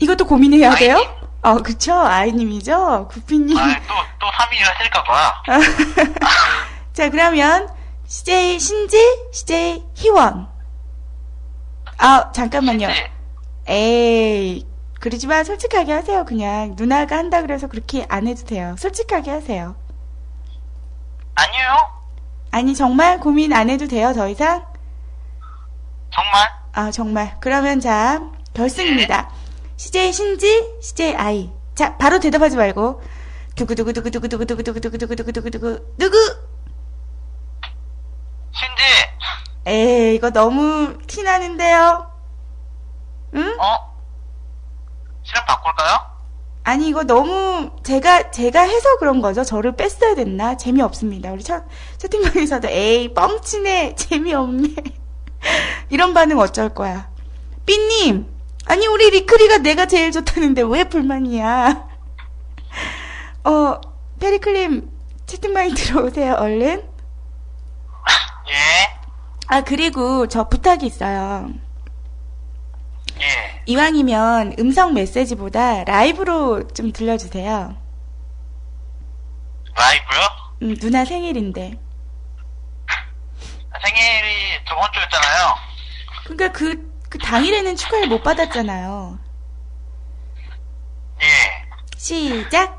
[0.00, 0.96] 이것도 고민해야 돼요?
[0.96, 1.10] 아이님?
[1.42, 1.94] 어, 그쵸.
[1.94, 3.06] 아이님이죠.
[3.12, 3.56] 구피님.
[3.56, 5.42] 아, 또, 또 3위를 하실까봐.
[6.92, 7.68] 자, 그러면
[8.06, 8.98] CJ 신지,
[9.32, 10.48] CJ 희원.
[11.98, 12.88] 아, 잠깐만요.
[12.88, 13.12] 네.
[13.68, 14.66] 에이,
[14.98, 16.24] 그러지만 솔직하게 하세요.
[16.24, 18.74] 그냥 누나가 한다 그래서 그렇게 안 해도 돼요.
[18.78, 19.76] 솔직하게 하세요.
[21.36, 21.97] 아니요.
[22.50, 24.12] 아니 정말 고민 안 해도 돼요.
[24.14, 24.64] 더 이상?
[26.10, 26.48] 정말?
[26.72, 27.36] 아 정말.
[27.40, 28.20] 그러면 자
[28.54, 29.30] 결승입니다.
[29.76, 31.52] CJ 신지, CJ 아이.
[31.74, 33.00] 자 바로 대답하지 말고
[33.54, 36.16] 두구 두구 두구 두구 두구 두구 두구 두구 두구 두구 누구?
[38.52, 38.82] 신지,
[39.66, 42.10] 에이 이거 너무 티 나는데요.
[43.34, 43.56] 응?
[43.60, 43.94] 어?
[45.22, 46.17] 실험 바꿀까요?
[46.68, 49.42] 아니 이거 너무 제가 제가 해서 그런 거죠.
[49.42, 50.58] 저를 뺐어야 됐나?
[50.58, 51.32] 재미없습니다.
[51.32, 51.64] 우리 차,
[51.96, 54.74] 채팅방에서도 에이 뻥치네 재미없네
[55.88, 57.08] 이런 반응 어쩔 거야.
[57.64, 58.26] 삐님
[58.66, 61.88] 아니 우리 리크리가 내가 제일 좋다는데 왜 불만이야?
[63.44, 63.80] 어
[64.20, 64.90] 페리클림
[65.24, 66.82] 채팅방에 들어오세요, 얼른.
[68.50, 68.54] 예,
[69.46, 71.48] 아, 그리고 저 부탁이 있어요.
[73.20, 73.62] 예.
[73.66, 77.76] 이왕이면 음성 메시지보다 라이브로 좀 들려주세요.
[79.74, 80.20] 라이브요?
[80.62, 81.78] 음, 누나 생일인데.
[83.80, 85.54] 생일이 저번 주였잖아요.
[86.24, 89.18] 그러니까 그, 그 당일에는 축하를 못 받았잖아요.
[91.22, 91.26] 예.
[91.96, 92.78] 시작!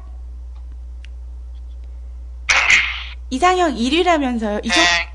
[3.30, 4.66] 이상형 1위라면서요.
[4.66, 5.08] 이 정, 생,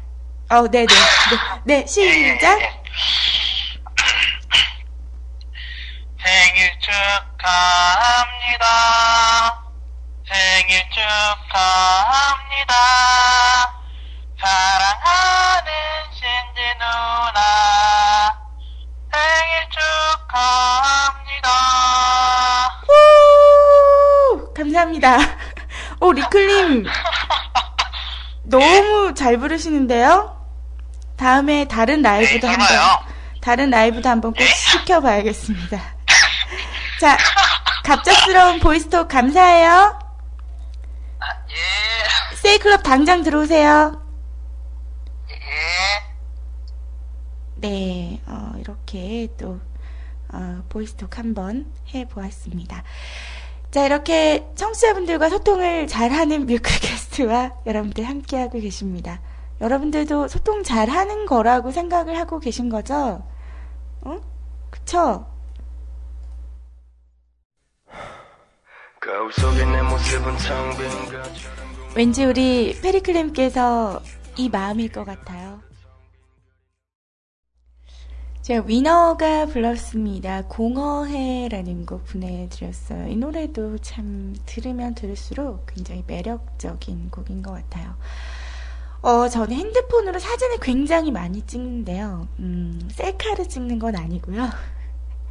[0.50, 0.87] 어, 네네.
[0.87, 2.06] 네, 네, 시작!
[2.06, 2.38] 예, 예.
[2.38, 2.84] 생
[6.94, 8.66] 축하합니다.
[10.30, 12.74] 생일 축하합니다.
[14.40, 15.70] 사랑하는
[16.12, 17.38] 신지 누나.
[19.12, 19.50] 생일
[20.30, 21.48] 축하합니다.
[22.88, 24.54] 우!
[24.54, 25.18] 감사합니다.
[26.00, 26.87] 오, 리클님.
[28.44, 30.30] 너무 잘 부르시는데요?
[31.16, 32.68] 다음에 다른 라이브도 네, 한번?
[33.40, 35.94] 다른 라이브도 한번 꼭 시켜봐야겠습니다.
[37.04, 37.18] 자,
[37.84, 39.70] 갑작스러운 보이스톡 감사해요.
[39.70, 42.36] 아, 예.
[42.36, 44.00] 세이클럽 당장 들어오세요.
[45.28, 45.34] 예.
[47.56, 49.60] 네, 어, 이렇게 또,
[50.32, 52.82] 어, 보이스톡 한번 해보았습니다.
[53.70, 59.20] 자, 이렇게 청취자분들과 소통을 잘하는 뮤클캐스트와 여러분들 함께하고 계십니다.
[59.60, 63.22] 여러분들도 소통 잘하는 거라고 생각을 하고 계신 거죠?
[64.00, 64.20] 어?
[64.70, 65.26] 그쵸?
[68.93, 68.93] 거울 속에 내 모습은 텅빈 것처럼
[71.94, 74.00] 왠지 우리 페리클님께서
[74.38, 75.60] 이 마음일 것 같아요.
[78.40, 80.44] 제가 위너가 불렀습니다.
[80.48, 83.08] 공허해라는 곡 보내드렸어요.
[83.08, 87.94] 이 노래도 참 들으면 들을수록 굉장히 매력적인 곡인 것 같아요.
[89.02, 92.26] 어, 저는 핸드폰으로 사진을 굉장히 많이 찍는데요.
[92.38, 94.48] 음, 셀카를 찍는 건 아니고요.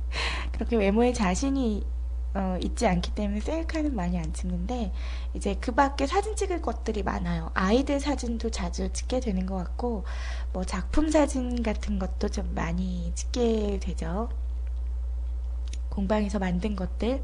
[0.54, 1.93] 그렇게 외모에 자신이
[2.36, 4.92] 어, 있지 않기 때문에 셀카는 많이 안 찍는데
[5.36, 7.52] 이제 그 밖에 사진 찍을 것들이 많아요.
[7.54, 10.04] 아이들 사진도 자주 찍게 되는 것 같고
[10.52, 14.30] 뭐 작품 사진 같은 것도 좀 많이 찍게 되죠.
[15.90, 17.22] 공방에서 만든 것들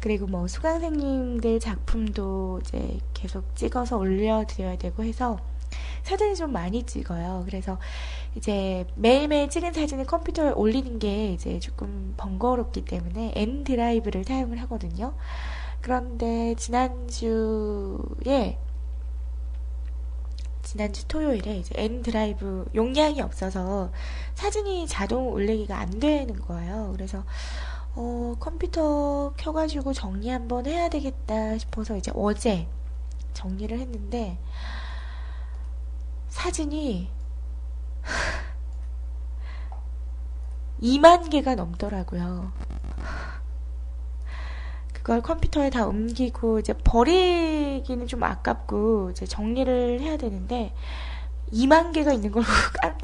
[0.00, 5.38] 그리고 뭐 수강생님들 작품도 이제 계속 찍어서 올려드려야 되고 해서
[6.02, 7.42] 사진을 좀 많이 찍어요.
[7.46, 7.78] 그래서
[8.34, 15.14] 이제 매일매일 찍은 사진을 컴퓨터에 올리는 게 이제 조금 번거롭기 때문에 N 드라이브를 사용을 하거든요.
[15.80, 18.58] 그런데 지난주에
[20.62, 23.90] 지난주 토요일에 이제 N 드라이브 용량이 없어서
[24.34, 26.90] 사진이 자동 올리기가 안 되는 거예요.
[26.92, 27.24] 그래서
[27.94, 32.68] 어, 컴퓨터 켜가지고 정리 한번 해야 되겠다 싶어서 이제 어제
[33.32, 34.38] 정리를 했는데
[36.38, 37.10] 사진이
[40.80, 42.52] 2만 개가 넘더라고요.
[44.92, 50.72] 그걸 컴퓨터에 다 옮기고 이제 버리기는 좀 아깝고 이제 정리를 해야 되는데
[51.52, 52.96] 2만 개가 있는 걸 보고 깜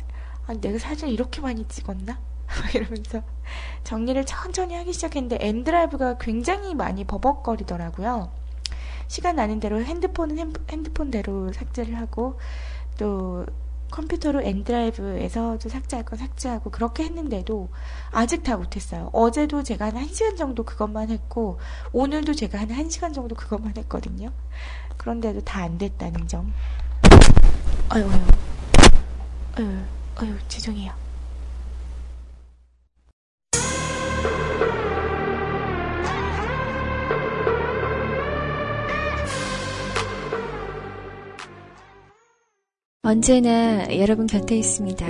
[0.46, 2.16] 아니 내가 사진을 이렇게 많이 찍었나?
[2.46, 3.24] 막 이러면서
[3.82, 8.30] 정리를 천천히 하기 시작했는데 엔드라이브가 굉장히 많이 버벅거리더라고요.
[9.08, 12.38] 시간 나는 대로 핸드폰은 핸- 핸드폰대로 삭제를 하고
[12.98, 13.46] 또
[13.90, 17.68] 컴퓨터로 엔드라이브에서 또 삭제할 건 삭제하고 그렇게 했는데도
[18.10, 19.10] 아직 다 못했어요.
[19.12, 21.58] 어제도 제가 한 1시간 정도 그것만 했고
[21.92, 24.30] 오늘도 제가 한 1시간 정도 그것만 했거든요.
[24.96, 26.52] 그런데도 다 안 됐다는 점.
[27.88, 28.08] 아유.
[29.56, 29.78] 아유,
[30.16, 31.03] 아유, 죄송해요.
[43.06, 45.06] 언제나 여러분 곁에 있습니다.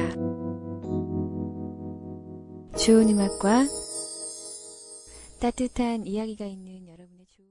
[2.77, 3.65] 좋은 음악과
[5.41, 7.47] 따뜻한 이야기가 있는 여러분의 좋은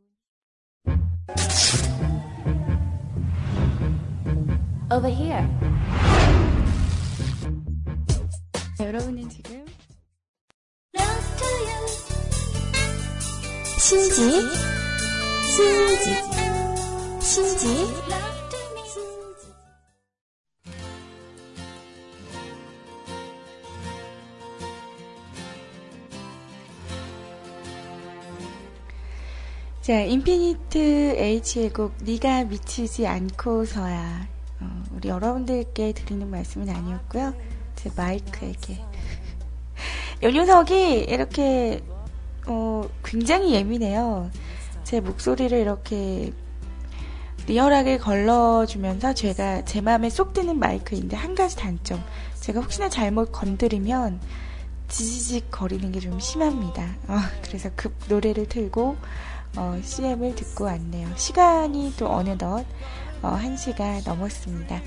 [4.91, 5.47] Over here.
[8.81, 9.65] 여러분은 지금
[13.79, 14.41] 신지?
[15.55, 16.15] 신지?
[17.21, 18.22] 신지
[29.83, 30.77] 자, 인피니트
[31.17, 34.27] H의 곡 네가 미치지 않고서야
[34.61, 37.33] 어, 우리 여러분들께 드리는 말씀은 아니었고요.
[37.75, 38.79] 제 마이크에게
[40.23, 41.83] 요 녀석이 이렇게
[42.47, 44.31] 어, 굉장히 예민해요.
[44.85, 46.31] 제 목소리를 이렇게
[47.47, 52.01] 리얼하게 걸러주면서 제가 제 마음에 쏙 드는 마이크인데 한 가지 단점.
[52.39, 54.21] 제가 혹시나 잘못 건드리면
[54.87, 56.83] 지지직 거리는 게 좀 심합니다.
[57.09, 58.95] 어, 그래서 급 노래를 틀고
[59.55, 61.07] 어, CM을 듣고 왔네요.
[61.15, 62.65] 시간이 또 어느덧
[63.21, 64.81] 어, 1시가 넘었습니다.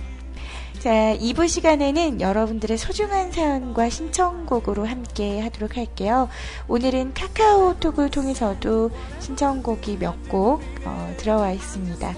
[0.78, 6.28] 자, 2부 시간에는 여러분들의 소중한 사연과 신청곡으로 함께 하도록 할게요.
[6.68, 8.90] 오늘은 카카오톡을 통해서도
[9.20, 12.14] 신청곡이 몇곡 어, 들어와 있습니다.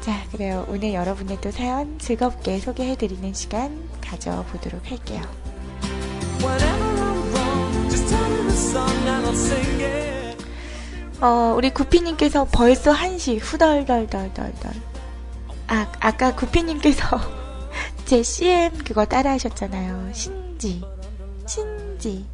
[0.00, 0.66] 자, 그래요.
[0.68, 5.22] 오늘 여러분의 또 사연 즐겁게 소개해드리는 시간 가져보도록 할게요.
[11.22, 14.72] 어, 우리 구피님께서 벌써 1시 후덜덜덜덜덜.
[15.68, 17.20] 아, 아까 구피님께서
[18.04, 20.12] 제 CM 그거 따라 하셨잖아요.
[20.12, 20.82] 신지,
[21.46, 22.26] 신지,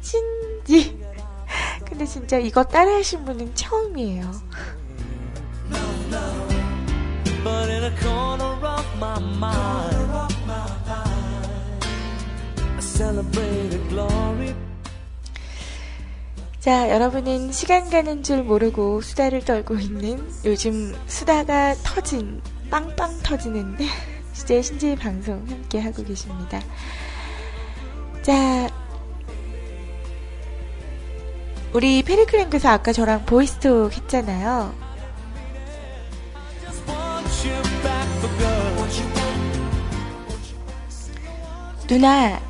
[0.00, 1.00] 신지.
[1.86, 4.32] 근데 진짜 이거 따라 하신 분은 처음이에요.
[16.64, 22.40] 자, 여러분은 시간 가는 줄 모르고 수다를 떨고 있는 요즘 수다가 터진,
[22.70, 23.76] 빵빵 터지는
[24.32, 26.62] 주제 신지 방송 함께 하고 계십니다.
[28.22, 28.70] 자,
[31.74, 34.74] 우리 페리크랭크에서 아까 저랑 보이스톡 했잖아요.
[41.86, 42.40] 누나,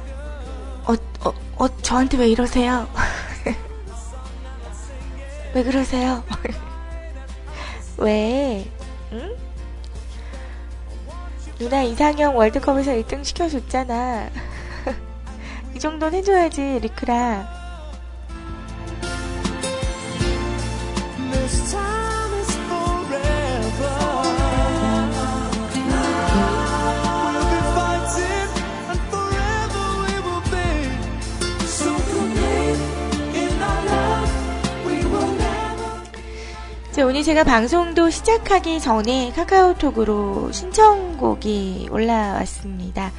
[0.84, 0.92] 어,
[1.24, 2.86] 어, 어, 저한테 왜 이러세요?
[5.54, 6.24] 왜 그러세요?
[7.98, 8.68] 왜?
[9.12, 9.36] 응?
[11.58, 14.30] 누나 이상형 월드컵에서 1등 시켜줬잖아.
[15.76, 17.63] 이 정도는 해줘야지, 리크라.
[37.02, 43.10] 오늘 제가 방송도 시작하기 전에 카카오톡으로 신청곡이 올라왔습니다.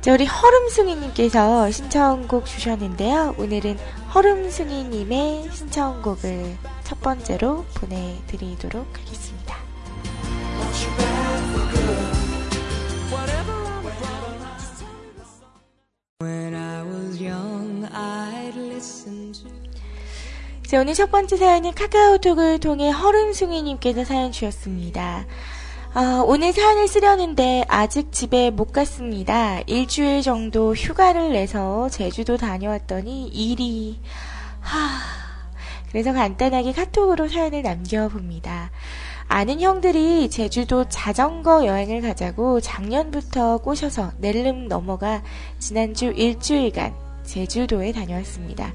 [0.00, 3.34] 자, 우리 허름숭이님께서 신청곡 주셨는데요.
[3.36, 3.78] 오늘은
[4.14, 9.56] 허름숭이님의 신청곡을 첫 번째로 보내드리도록 하겠습니다.
[20.70, 25.26] 자, 오늘 첫 번째 사연은 카카오톡을 통해 허름숭이님께서 사연 주셨습니다.
[25.94, 29.62] 아, 오늘 사연을 쓰려는데 아직 집에 못 갔습니다.
[29.66, 33.98] 일주일 정도 휴가를 내서 제주도 다녀왔더니 일이,
[34.60, 35.00] 하,
[35.88, 38.70] 그래서 간단하게 카톡으로 사연을 남겨봅니다.
[39.26, 45.24] 아는 형들이 제주도 자전거 여행을 가자고 작년부터 꼬셔서 낼름 넘어가
[45.58, 46.94] 지난주 일주일간
[47.24, 48.72] 제주도에 다녀왔습니다.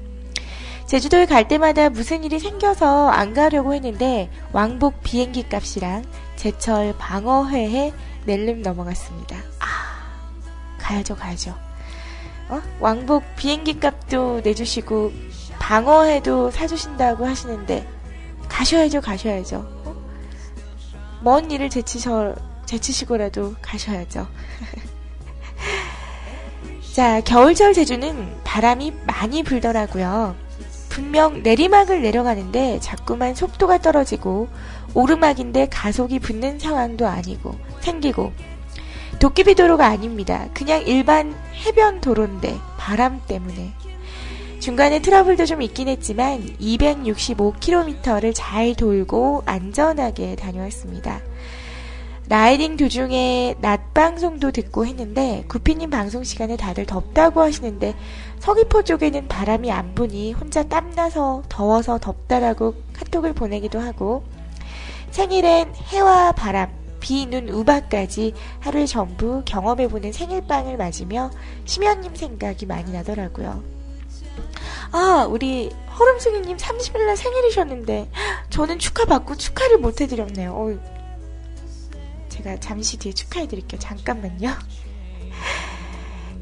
[0.86, 6.04] 제주도에 갈 때마다 무슨 일이 생겨서 안 가려고 했는데 왕복 비행기 값이랑
[6.36, 7.92] 제철 방어회에
[8.24, 9.36] 낼름 넘어갔습니다.
[9.58, 9.66] 아,
[10.78, 11.56] 가야죠, 가야죠.
[12.48, 12.62] 어?
[12.78, 15.12] 왕복 비행기 값도 내주시고
[15.58, 17.84] 방어회도 사주신다고 하시는데
[18.48, 19.56] 가셔야죠, 가셔야죠.
[19.56, 19.96] 어?
[21.20, 24.28] 먼 일을 제치셔, 제치시고라도 가셔야죠.
[26.94, 30.45] 자, 겨울철 제주는 바람이 많이 불더라고요.
[30.96, 34.48] 분명 내리막을 내려가는데 자꾸만 속도가 떨어지고
[34.94, 38.32] 오르막인데 가속이 붙는 상황도 아니고 생기고
[39.18, 40.48] 도깨비 도로가 아닙니다.
[40.54, 41.34] 그냥 일반
[41.66, 43.74] 해변 도로인데 바람 때문에
[44.58, 51.20] 중간에 트러블도 좀 있긴 했지만 265km를 잘 돌고 안전하게 다녀왔습니다.
[52.28, 57.94] 라이딩 도중에 낮 방송도 듣고 했는데 구피님 방송 시간에 다들 덥다고 하시는데
[58.46, 64.24] 서귀포 쪽에는 바람이 안 부니 혼자 땀나서 더워서 덥다라고 카톡을 보내기도 하고
[65.10, 66.70] 생일엔 해와 바람,
[67.00, 71.32] 비, 눈, 우박까지 하루에 전부 경험해보는 생일빵을 맞으며
[71.64, 73.64] 심연님 생각이 많이 나더라고요.
[74.92, 78.08] 아, 우리 허름승이님 30일날 생일이셨는데
[78.50, 80.54] 저는 축하받고 축하를 못 해드렸네요.
[80.56, 80.78] 어이,
[82.28, 83.80] 제가 잠시 뒤에 축하해드릴게요.
[83.80, 84.50] 잠깐만요.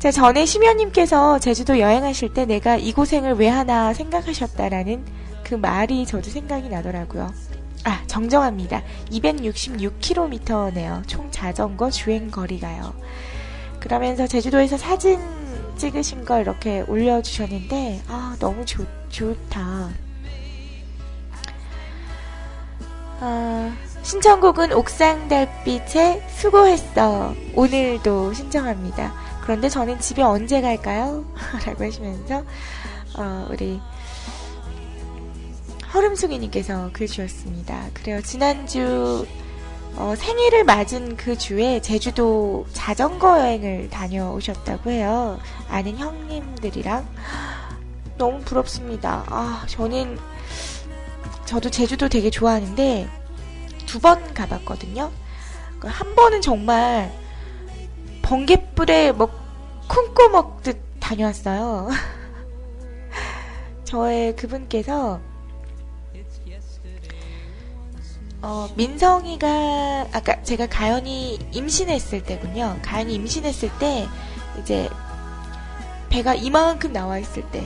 [0.05, 5.02] 자, 전에 심연님께서 제주도 여행하실 때 내가 이 고생을 왜 하나 생각하셨다라는
[5.42, 7.32] 그 말이 저도 생각이 나더라고요.
[7.84, 8.82] 아, 정정합니다.
[9.11, 11.09] 266km네요.
[11.09, 12.92] 총 자전거 주행 거리가요.
[13.80, 15.18] 그러면서 제주도에서 사진
[15.78, 19.88] 찍으신 걸 이렇게 올려주셨는데, 아, 너무 좋, 좋다.
[23.20, 27.34] 아, 신청곡은 옥상 달빛의 수고했어.
[27.55, 29.24] 오늘도 신청합니다.
[29.45, 31.22] 그런데 저는 집에 언제 갈까요?
[31.66, 32.42] 라고 하시면서,
[33.18, 33.78] 어, 우리,
[35.92, 37.88] 허름숙이님께서 글 주셨습니다.
[37.92, 38.22] 그래요.
[38.22, 39.26] 지난주,
[39.97, 45.38] 어, 생일을 맞은 그 주에 제주도 자전거 여행을 다녀오셨다고 해요.
[45.68, 47.07] 아는 형님들이랑.
[48.16, 49.24] 너무 부럽습니다.
[49.28, 50.18] 아, 저는,
[51.45, 53.09] 저도 제주도 되게 좋아하는데,
[53.86, 55.12] 두 번 가봤거든요.
[55.80, 57.12] 그한 번은 정말,
[58.25, 59.29] 번개불에 뭐,
[59.87, 61.91] 쿵꼬 먹듯 다녀왔어요.
[63.85, 65.20] 저의 그분께서,
[68.41, 72.79] 어, 민성이가, 아까 제가 가연이 임신했을 때군요.
[72.83, 74.09] 가연이 임신했을 때,
[74.59, 74.89] 이제,
[76.09, 77.62] 배가 이만큼 나와 있을 때,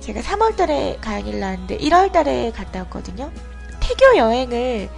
[0.00, 3.30] 제가 3월 달에 가연이를 낳았는데, 1월 달에 갔다 왔거든요.
[3.78, 4.88] 태교 여행을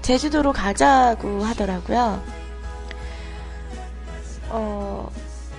[0.00, 2.41] 제주도로 가자고 하더라고요.
[4.52, 5.10] 어,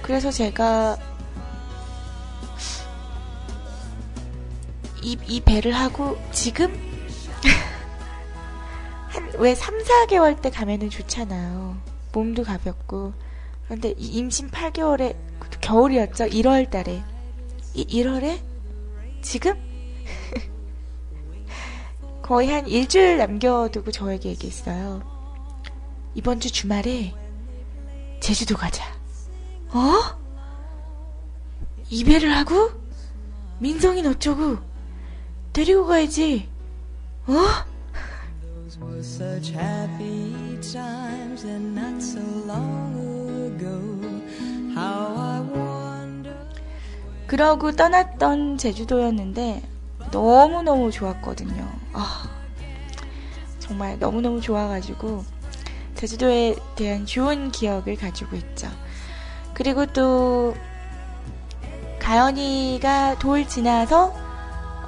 [0.03, 0.97] 그래서 제가,
[5.01, 6.71] 이, 이 배를 하고, 지금?
[9.09, 11.75] 한, 왜 3, 4개월 때 가면은 좋잖아요.
[12.13, 13.13] 몸도 가볍고.
[13.65, 15.15] 그런데 이 임신 8개월에,
[15.59, 16.25] 겨울이었죠?
[16.25, 17.03] 1월 달에.
[17.73, 18.39] 이 1월에?
[19.23, 19.55] 지금?
[22.21, 25.01] 거의 한 일주일 남겨두고 저에게 얘기했어요.
[26.13, 27.22] 이번 주 주말에
[28.23, 28.85] 제주도 가자.
[29.73, 30.17] 어?
[31.89, 32.71] 이별을 하고?
[33.59, 34.59] 민성이는 어쩌고?
[35.51, 36.47] 데리고 가야지.
[37.27, 37.33] 어?
[38.41, 42.95] Those were such happy times and not so long
[43.57, 43.77] ago.
[44.73, 46.37] How I wonder.
[47.27, 49.63] 그러고 떠났던 제주도였는데
[50.13, 51.69] 너무너무 좋았거든요.
[51.91, 52.23] 아,
[53.59, 55.25] 정말 너무너무 좋아가지고
[56.03, 58.67] 제주도에 대한 좋은 기억을 가지고 있죠.
[59.53, 60.53] 그리고 또
[61.99, 64.13] 가연이가 돌 지나서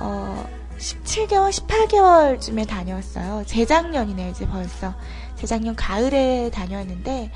[0.01, 3.45] 어 17개월, 18개월쯤에 다녀왔어요.
[3.45, 4.93] 재작년이네요, 이제 벌써.
[5.35, 7.31] 재작년 가을에 다녀왔는데,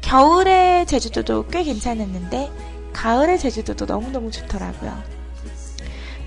[0.00, 2.52] 겨울에 제주도도 꽤 괜찮았는데,
[2.92, 4.96] 가을에 제주도도 너무너무 좋더라고요.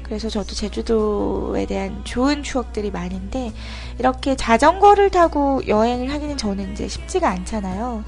[0.07, 3.51] 그래서 저도 제주도에 대한 좋은 추억들이 많은데,
[3.99, 8.03] 이렇게 자전거를 타고 여행을 하기는 저는 이제 쉽지가 않잖아요.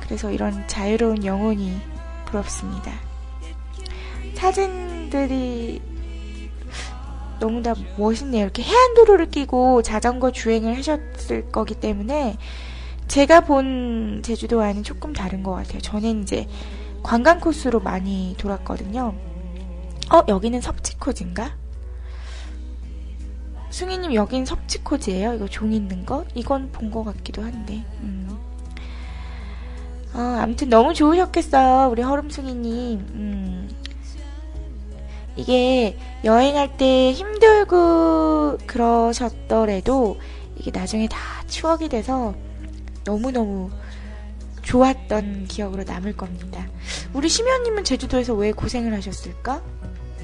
[0.00, 1.76] 그래서 이런 자유로운 영혼이
[2.26, 2.92] 부럽습니다.
[4.34, 5.80] 사진들이
[7.40, 8.44] 너무 나 멋있네요.
[8.44, 12.36] 이렇게 해안도로를 끼고 자전거 주행을 하셨을 거기 때문에
[13.08, 15.80] 제가 본 제주도와는 조금 다른 것 같아요.
[15.80, 16.46] 저는 이제
[17.02, 19.31] 관광 코스로 많이 돌았거든요.
[20.12, 21.56] 어, 여기는 섭지코지인가?
[23.70, 25.34] 승희님, 여긴 섭지코지예요?
[25.34, 26.24] 이거 종 있는 거?
[26.34, 27.82] 이건 본 것 같기도 한데.
[28.00, 28.28] 음.
[30.12, 31.88] 어, 아무튼 너무 좋으셨겠어요.
[31.90, 32.98] 우리 허름승희님.
[33.14, 33.70] 음.
[35.36, 40.18] 이게 여행할 때 힘들고 그러셨더라도
[40.58, 42.34] 이게 나중에 다 추억이 돼서
[43.04, 43.70] 너무너무
[44.60, 46.68] 좋았던 기억으로 남을 겁니다.
[47.14, 49.62] 우리 심연님은 제주도에서 왜 고생을 하셨을까?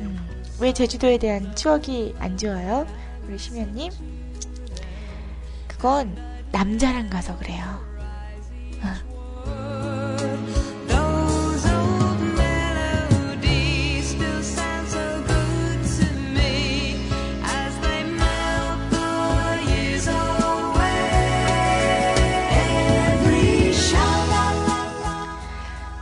[0.00, 0.18] 음,
[0.60, 2.86] 왜 제주도에 대한 추억이 안 좋아요?
[3.26, 3.92] 우리 심연님?
[5.66, 6.16] 그건
[6.52, 7.87] 남자랑 가서 그래요.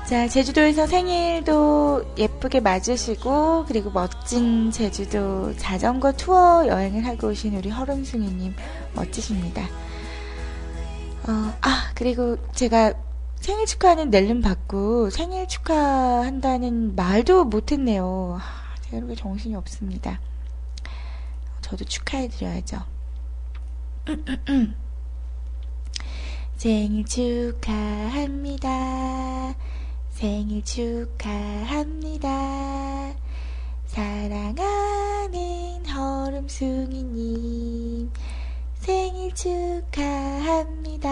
[0.06, 8.54] 자, 제주도에서 생일도 예쁘게 맞으시고, 그리고 멋진 제주도 자전거 투어 여행을 하고 오신 우리 허름승이님,
[8.94, 9.62] 멋지십니다.
[9.64, 12.94] 어, 아, 그리고 제가
[13.40, 18.38] 생일 축하하는 낼름 받고 생일 축하한다는 말도 못했네요.
[18.40, 20.20] 아, 제가 이렇게 정신이 없습니다.
[21.62, 22.78] 저도 축하해드려야죠.
[26.58, 28.66] 생일 축하합니다.
[30.16, 32.28] 생일 축하합니다.
[33.84, 38.10] 사랑하는 허름숭이님,
[38.76, 41.10] 생일 축하합니다.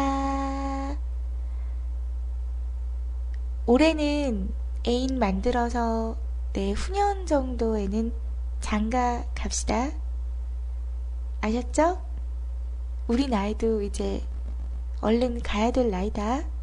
[3.66, 4.54] 올해는
[4.86, 6.16] 애인 만들어서
[6.54, 8.10] 내 후년 정도에는
[8.62, 9.90] 장가 갑시다.
[11.42, 12.00] 아셨죠?
[13.06, 14.22] 우리 나이도 이제
[15.02, 16.53] 얼른 가야 될 나이다.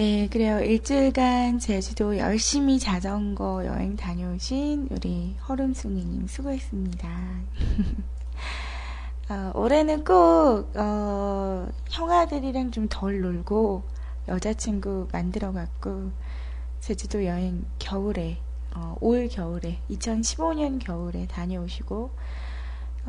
[0.00, 0.60] 네, 그래요.
[0.60, 7.06] 일주일간 제주도 열심히 자전거 여행 다녀오신 우리 허름숭이님 수고했습니다.
[9.28, 13.82] 어, 올해는 꼭, 어, 형아들이랑 좀 덜 놀고,
[14.26, 16.12] 여자친구 만들어갖고,
[16.80, 18.38] 제주도 여행 겨울에,
[18.74, 22.10] 어, 올 겨울에, 2015년 겨울에 다녀오시고,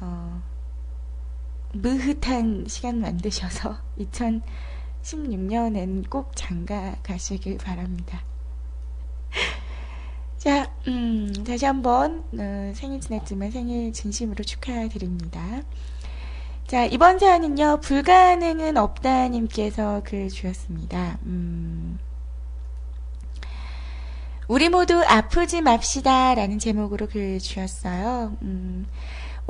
[0.01, 0.41] 어,
[1.71, 3.77] 무흐한 시간 만드셔서
[5.03, 8.23] 2016년엔 꼭 장가 가시길 바랍니다.
[10.37, 15.61] 자, 음, 다시 한번 어, 생일 지났지만 생일 진심으로 축하드립니다.
[16.67, 21.19] 자, 이번 사연은요, 불가능은 없다님께서 글 주셨습니다.
[21.25, 21.99] 음,
[24.47, 28.37] 우리 모두 아프지 맙시다 라는 제목으로 글 주셨어요.
[28.41, 28.85] 음,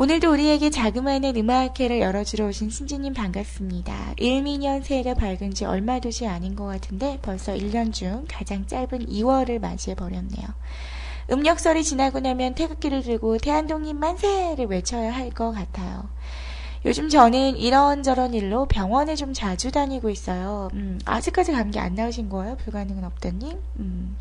[0.02, 4.16] 오늘도 우리에게 자그마한 음악회를 열어주러 오신 신지님 반갑습니다.
[4.18, 9.60] 일미년 새해가 밝은 지 얼마 되지 않은 것 같은데 벌써 1년 중 가장 짧은 2월을
[9.60, 10.48] 맞이해버렸네요.
[11.32, 16.10] 음력설이 지나고 나면 태극기를 들고 태안동님 만세를 외쳐야 할 것 같아요.
[16.84, 20.70] 요즘 저는 이런저런 일로 병원에 좀 자주 다니고 있어요.
[20.74, 22.58] 음, 아직까지 감기 안 나으신 거예요?
[22.58, 23.56] 불가능은 없다님?
[23.78, 24.18] 음.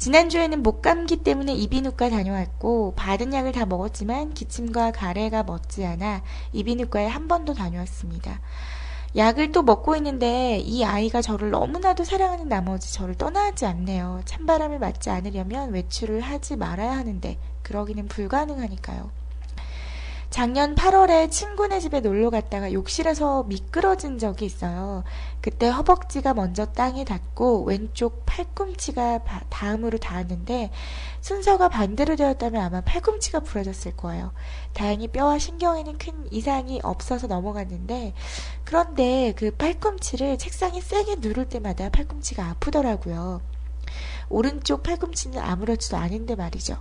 [0.00, 6.22] 지난주에는 목감기 때문에 이비인후과 다녀왔고 받은 약을 다 먹었지만 기침과 가래가 멎지 않아
[6.54, 8.40] 이비인후과에 한번더 다녀왔습니다.
[9.14, 14.22] 약을 또 먹고 있는데 이 아이가 저를 너무나도 사랑하는 나머지 저를 떠나지 않네요.
[14.24, 19.10] 찬바람을 맞지 않으려면 외출을 하지 말아야 하는데 그러기는 불가능하니까요.
[20.30, 25.02] 작년 8월에 친구네 집에 놀러 갔다가 욕실에서 미끄러진 적이 있어요.
[25.40, 30.70] 그때 허벅지가 먼저 땅에 닿고 왼쪽 팔꿈치가 바- 다음으로 닿았는데
[31.22, 34.32] 순서가 반대로 되었다면 아마 팔꿈치가 부러졌을 거예요.
[34.74, 38.12] 다행히 뼈와 신경에는 큰 이상이 없어서 넘어갔는데
[38.64, 43.40] 그런데 그 팔꿈치를 책상에 세게 누를 때마다 팔꿈치가 아프더라고요.
[44.28, 46.76] 오른쪽 팔꿈치는 아무렇지도 않은데 말이죠.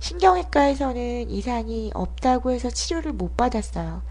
[0.00, 4.02] 신경외과에서는 이상이 없다고 해서 치료를 못 받았어요.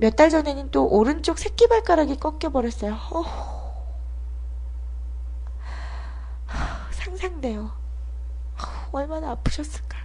[0.00, 2.94] 몇 달 전에는 또 오른쪽 새끼발가락이 꺾여버렸어요.
[2.94, 3.24] 허...
[6.90, 7.70] 상상돼요.
[8.92, 9.98] 얼마나 아프셨을까.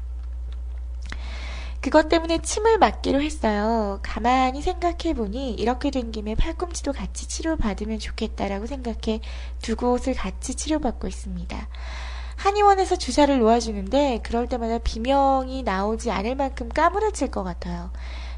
[1.80, 4.00] 그것 때문에 침을 맞기로 했어요.
[4.02, 9.22] 가만히 생각해보니 이렇게 된 김에 팔꿈치도 같이 치료받으면 좋겠다라고 생각해
[9.62, 11.70] 두 곳을 같이 치료받고 있습니다.
[12.36, 17.91] 한의원에서 주사를 놓아주는데 그럴 때마다 비명이 나오지 않을 만큼 까무러칠 것 같아요.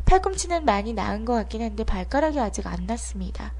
[0.08, 3.54] 팔꿈치는 많이 나은 것 같긴 한데 발가락이 아직 안 났습니다.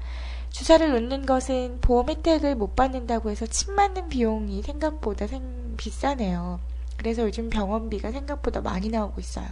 [0.50, 6.58] 주사를 놓는 것은 보험 혜택을 못 받는다고 해서 침 맞는 비용이 생각보다 생- 비싸네요.
[6.96, 9.46] 그래서 요즘 병원비가 생각보다 많이 나오고 있어요.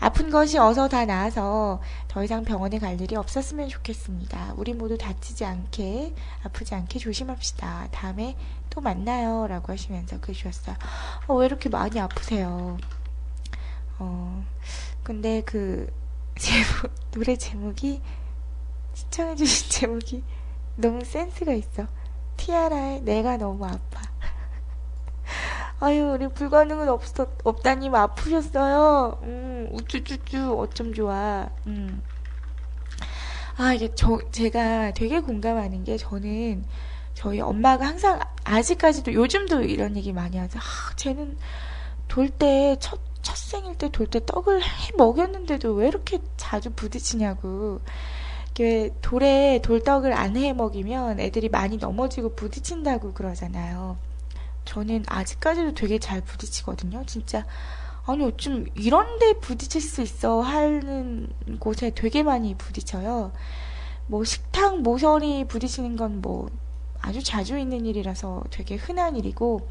[0.00, 4.54] 아픈 것이 어서 다 나아서 더 이상 병원에 갈 일이 없었으면 좋겠습니다.
[4.56, 7.88] 우리 모두 다치지 않게, 아프지 않게 조심합시다.
[7.90, 8.36] 다음에
[8.68, 9.46] 또 만나요.
[9.46, 10.76] 라고 하시면서 글 주셨어요.
[11.28, 12.76] 어, 왜 이렇게 많이 아프세요?
[13.98, 14.44] 어,
[15.04, 15.88] 근데 그,
[16.36, 18.00] 제목, 노래 제목이,
[18.94, 20.24] 시청해주신 제목이
[20.76, 21.86] 너무 센스가 있어.
[22.36, 24.02] 티아라의 내가 너무 아파.
[25.80, 27.02] 아유, 우리 불가능은 없,
[27.44, 29.20] 없다님 아프셨어요.
[29.22, 31.48] 음, 우쭈쭈쭈, 어쩜 좋아.
[31.66, 32.02] 음.
[33.56, 36.64] 아, 이게 저, 제가 되게 공감하는 게 저는
[37.14, 40.58] 저희 엄마가 항상 아직까지도 요즘도 이런 얘기 많이 하죠.
[40.58, 41.36] 아, 쟤는
[42.08, 44.66] 돌 때, 첫, 첫 생일 때 돌 때 떡을 해
[44.98, 47.80] 먹였는데도 왜 이렇게 자주 부딪히냐고.
[48.50, 53.96] 이게 돌에 돌떡을 안 해 먹이면 애들이 많이 넘어지고 부딪힌다고 그러잖아요.
[54.64, 57.04] 저는 아직까지도 되게 잘 부딪히거든요.
[57.06, 57.44] 진짜
[58.04, 61.28] 아니 어쩜 이런 데 부딪힐 수 있어 하는
[61.60, 63.32] 곳에 되게 많이 부딪혀요.
[64.08, 66.48] 뭐 식탁 모서리 부딪히는 건 뭐
[67.00, 69.66] 아주 자주 있는 일이라서 되게 흔한 일이고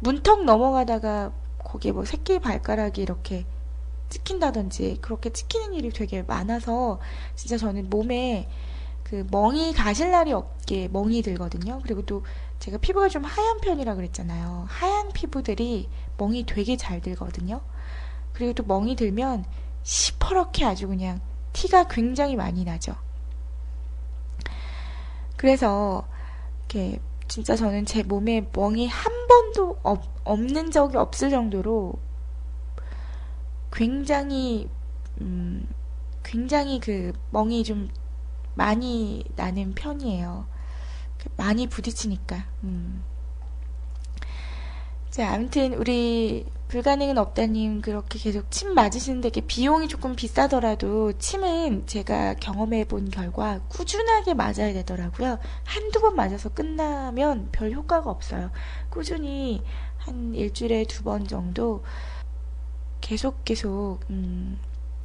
[0.00, 1.32] 문턱 넘어가다가
[1.64, 3.46] 거기에 뭐 새끼 발가락이 이렇게
[4.08, 7.00] 찍힌다든지 그렇게 찍히는 일이 되게 많아서
[7.36, 8.48] 진짜 저는 몸에
[9.04, 11.80] 그 멍이 가실 날이 없게 멍이 들거든요.
[11.82, 12.24] 그리고 또
[12.58, 14.66] 제가 피부가 좀 하얀 편이라 그랬잖아요.
[14.68, 15.88] 하얀 피부들이
[16.18, 17.60] 멍이 되게 잘 들거든요.
[18.32, 19.44] 그리고 또 멍이 들면
[19.82, 21.20] 시퍼렇게 아주 그냥
[21.52, 22.94] 티가 굉장히 많이 나죠.
[25.36, 26.06] 그래서
[26.58, 27.00] 이렇게
[27.30, 31.94] 진짜 저는 제 몸에 멍이 한 번도 없, 없는 적이 없을 정도로
[33.72, 34.68] 굉장히
[35.20, 35.64] 음,
[36.24, 37.88] 굉장히 그 멍이 좀
[38.56, 40.44] 많이 나는 편이에요.
[41.36, 42.46] 많이 부딪히니까.
[42.64, 43.04] 음.
[45.10, 52.34] 자, 아무튼 우리 불가능은 없다님 그렇게 계속 침 맞으시는데 이게 비용이 조금 비싸더라도 침은 제가
[52.34, 55.40] 경험해 본 결과 꾸준하게 맞아야 되더라고요.
[55.64, 58.52] 한두 번 맞아서 끝나면 별 효과가 없어요.
[58.88, 59.64] 꾸준히
[59.98, 61.82] 한 일주일에 두 번 정도
[63.00, 64.56] 계속 계속 음.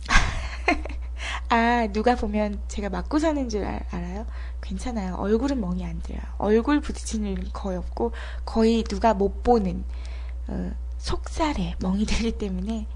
[1.49, 4.27] 아 누가 보면 제가 맞고 사는 줄 알, 알아요?
[4.61, 5.15] 괜찮아요.
[5.15, 6.21] 얼굴은 멍이 안 들어요.
[6.37, 8.11] 얼굴 부딪히는 일은 거의 없고
[8.45, 9.83] 거의 누가 못 보는
[10.47, 10.71] 어,
[11.05, 12.87] 속살에 멍이 들기 때문에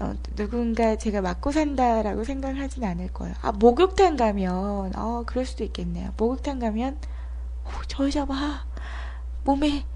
[0.00, 3.36] 어, 누군가 제가 맞고 산다라고 생각을 하진 않을 거예요.
[3.40, 6.12] 아 목욕탕 가면 어 그럴 수도 있겠네요.
[6.16, 6.98] 목욕탕 가면
[7.64, 8.64] 어, 저 여자 봐
[9.44, 9.86] 몸에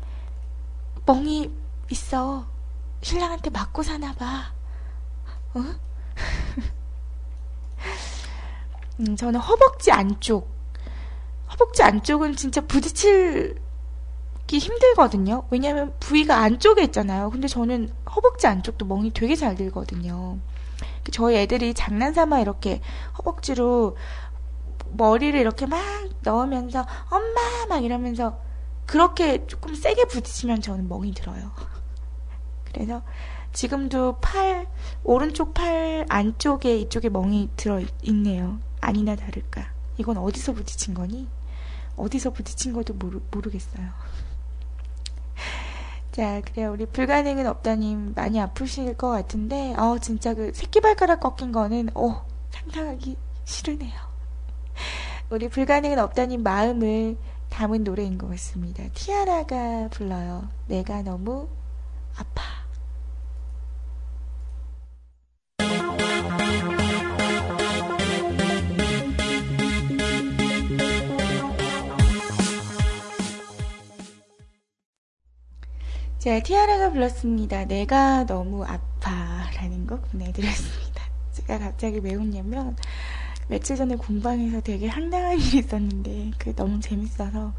[1.07, 1.51] 멍이
[1.91, 2.47] 있어
[3.03, 4.53] 신랑한테 맞고 사나 봐.
[5.55, 5.59] 어?
[9.01, 10.55] 음, 저는 허벅지 안쪽
[11.51, 13.64] 허벅지 안쪽은 진짜 부딪힐
[14.47, 15.47] 기 힘들거든요.
[15.51, 17.31] 왜냐면 부위가 안쪽에 있잖아요.
[17.31, 20.39] 근데 저는 허벅지 안쪽도 멍이 되게 잘 들거든요.
[21.13, 22.81] 저희 애들이 장난삼아 이렇게
[23.19, 23.97] 허벅지로
[24.93, 25.81] 머리를 이렇게 막
[26.23, 28.39] 넣으면서 엄마 막 이러면서
[28.87, 31.53] 그렇게 조금 세게 부딪히면 저는 멍이 들어요.
[32.65, 33.03] 그래서
[33.53, 34.67] 지금도 팔
[35.05, 38.59] 오른쪽 팔 안쪽에 이쪽에 멍이 들어 있네요.
[38.81, 39.73] 아니나 다를까.
[39.97, 41.29] 이건 어디서 부딪힌 거니?
[41.97, 43.89] 어디서 부딪힌 것도 모르, 모르겠어요.
[46.15, 46.71] 자, 그래요.
[46.71, 53.17] 우리 불가능은 없다님 많이 아프실 것 같은데, 어, 진짜 그 새끼발가락 꺾인 거는, 어, 상상하기
[53.45, 54.01] 싫으네요.
[55.31, 57.17] 우리 불가능은 없다님 마음을
[57.51, 58.85] 담은 노래인 것 같습니다.
[58.95, 60.49] 티아라가 불러요.
[60.69, 61.49] 내가 너무
[62.17, 62.64] 아파.
[76.25, 77.67] 자, 티아라가 불렀습니다.
[77.67, 81.03] 내가 너무 아파라는 곡 보내드렸습니다.
[81.33, 82.79] 제가 갑자기 왜 웃냐면
[83.47, 87.53] 며칠 전에 공방에서 되게 황당한 일이 있었는데 그게 너무 재밌어서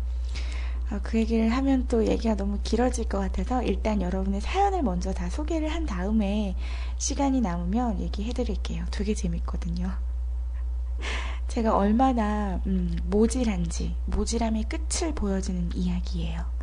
[0.90, 5.30] 어, 그 얘기를 하면 또 얘기가 너무 길어질 것 같아서 일단 여러분의 사연을 먼저 다
[5.30, 6.56] 소개를 한 다음에
[6.98, 8.86] 시간이 남으면 얘기해드릴게요.
[8.90, 9.92] 되게 재밌거든요.
[11.50, 16.55] 제가 얼마나 음, 모질한지 모질함의 끝을 보여주는 이야기예요.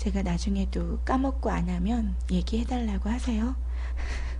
[0.00, 3.54] 제가 나중에도 까먹고 안 하면 얘기해달라고 하세요.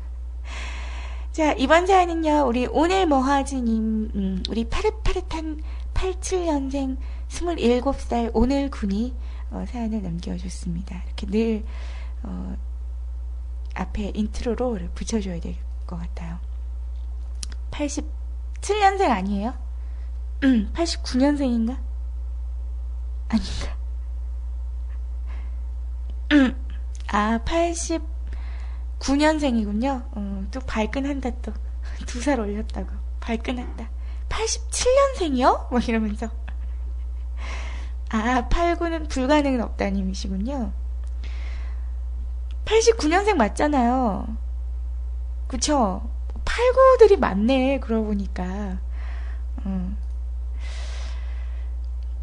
[1.32, 5.60] 자, 이번 사연은요, 우리 오늘 뭐하지님, 음, 우리 파릇파릇한
[5.92, 6.96] 87년생
[7.28, 9.14] 27살 오늘 군이
[9.50, 11.02] 어, 사연을 남겨줬습니다.
[11.06, 11.64] 이렇게 늘,
[12.22, 12.56] 어,
[13.74, 15.56] 앞에 인트로로 붙여줘야 될
[15.90, 16.38] 것 같아요.
[17.72, 19.54] 87년생 아니에요?
[20.40, 21.76] 89년생인가?
[23.28, 23.79] 아닌가?
[27.12, 27.40] 아,
[29.00, 30.04] 89년생이군요.
[30.12, 31.52] 어, 또 발끈한다, 또.
[32.06, 32.88] 두 살 올렸다고.
[33.20, 33.88] 발끈한다.
[34.28, 35.70] 87년생이요?
[35.70, 36.30] 뭐 이러면서.
[38.10, 40.72] 아, 89는 불가능은 없다님이시군요.
[42.64, 44.36] 89년생 맞잖아요.
[45.48, 46.08] 그쵸?
[46.44, 48.78] 89들이 많네, 그러고 보니까.
[49.66, 49.96] 음,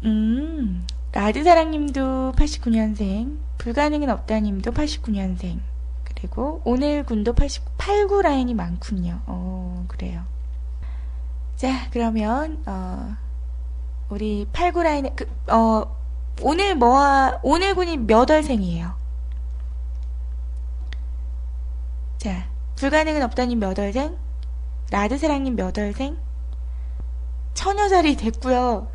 [0.04, 0.86] 음
[1.18, 5.58] 라드사랑님도 89년생, 불가능은 없다님도 89년생,
[6.04, 9.22] 그리고 오늘 군도 89 라인이 많군요.
[9.26, 10.22] 어, 그래요.
[11.56, 13.16] 자, 그러면, 어,
[14.10, 15.92] 우리 89 라인에, 그, 어,
[16.40, 18.94] 오늘 뭐하, 오늘 군이 몇 월생이에요?
[22.18, 22.46] 자,
[22.76, 24.16] 불가능은 없다님 몇 월생?
[24.92, 26.16] 라드사랑님 몇 월생?
[27.54, 28.92] 처녀자리 됐고요.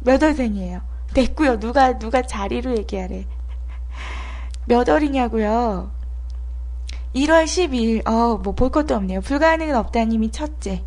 [0.00, 0.97] 몇 월생이에요?
[1.18, 1.58] 됐고요.
[1.58, 3.26] 누가 누가 자리로 얘기하래.
[4.66, 5.90] 몇 월이냐고요?
[7.14, 8.06] 1월 12일.
[8.06, 9.20] 어, 뭐 볼 것도 없네요.
[9.22, 10.84] 불가능은 없다님이 첫째.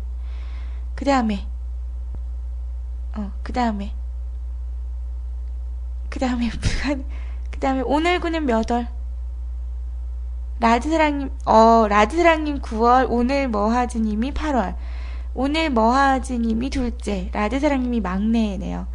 [0.94, 1.46] 그 다음에
[3.14, 3.92] 어, 그 다음에
[6.08, 7.04] 그 다음에 불가능
[7.50, 8.88] 그 다음에 오늘구는 몇 월?
[10.60, 14.76] 라드사랑님, 어, 라드사랑님 9월, 오늘 뭐하즈님이 8월,
[15.34, 18.86] 오늘 뭐하즈님이 둘째, 라드사랑님이 막내네요.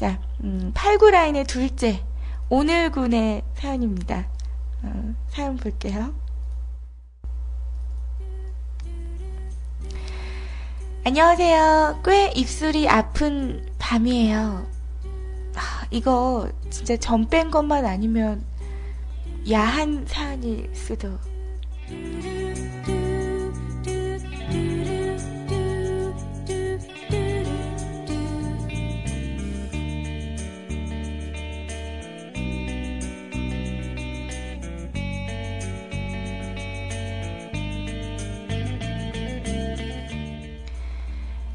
[0.00, 2.02] 자, 음, 89 라인의 둘째,
[2.48, 4.26] 오늘 군의 사연입니다.
[4.82, 6.14] 어, 사연 볼게요.
[11.04, 12.00] 안녕하세요.
[12.02, 14.66] 꽤 입술이 아픈 밤이에요.
[15.56, 18.42] 아, 이거 진짜 전뺀 것만 아니면
[19.50, 21.18] 야한 사연일 수도.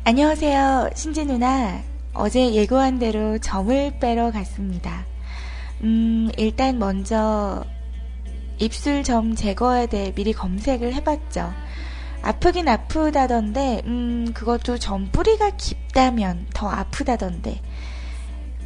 [0.07, 1.81] 안녕하세요, 신지 누나.
[2.13, 5.03] 어제 예고한 대로 점을 빼러 갔습니다.
[5.81, 7.65] 음, 일단 먼저
[8.59, 11.51] 입술 점 제거에 대해 미리 검색을 해봤죠.
[12.21, 17.59] 아프긴 아프다던데, 음, 그것도 점 뿌리가 깊다면 더 아프다던데.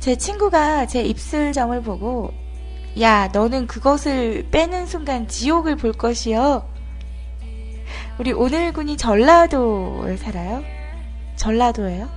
[0.01, 2.33] 제 친구가 제 입술 점을 보고,
[2.99, 6.67] 야, 너는 그것을 빼는 순간 지옥을 볼 것이여.
[8.19, 10.78] 우리 오늘군이 전라도에 살아요?
[11.39, 12.09] 전라도예요?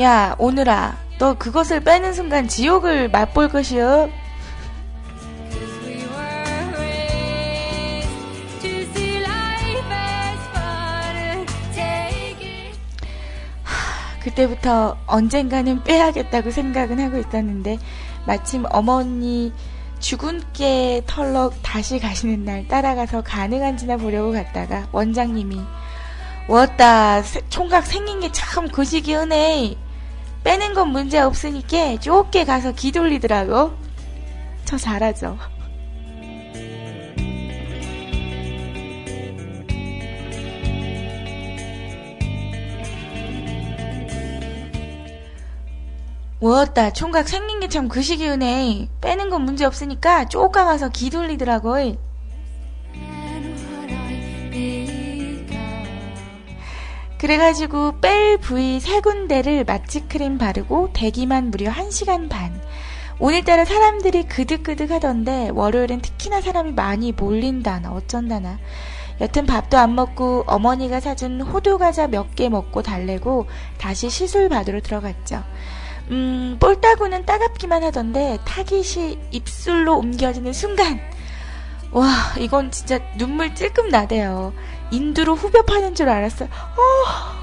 [0.00, 4.08] 야, 오늘아, 너 그것을 빼는 순간 지옥을 맛볼 것이여.
[14.38, 17.78] 그때부터 언젠가는 빼야겠다고 생각은 하고 있었는데
[18.24, 19.52] 마침 어머니
[19.98, 25.60] 죽은 깨 털러 다시 가시는 날 따라가서 가능한지나 보려고 갔다가 원장님이
[26.46, 27.22] 왔다.
[27.50, 29.76] 총각 생긴 게참 거시기 하네
[30.44, 33.72] 빼는 건 문제 없으니까 좁게 가서 기 돌리더라고.
[34.64, 35.36] 저 잘하죠
[46.40, 46.92] 뭐였다.
[46.92, 51.96] 총각 생긴 게 참 그 시기우네 빼는 건 문제 없으니까 쪼까 가서 기 돌리더라고
[57.18, 62.60] 그래가지고 뺄 부위 세 군데를 마취크림 바르고 대기만 무려 1시간 반.
[63.18, 68.58] 오늘따라 사람들이 그득그득 하던데 월요일엔 특히나 사람이 많이 몰린다나 어쩐다나
[69.20, 73.46] 여튼 밥도 안 먹고 어머니가 사준 호두 과자 몇 개 먹고 달래고
[73.78, 75.42] 다시 시술 받으러 들어갔죠.
[76.10, 81.00] 음, 볼따구는 따갑기만 하던데 타깃이 입술로 옮겨지는 순간
[81.90, 82.06] 와
[82.38, 84.52] 이건 진짜 눈물 찔끔 나대요.
[84.90, 86.48] 인두로 후벼 파는 줄 알았어요.
[86.48, 87.38] 어.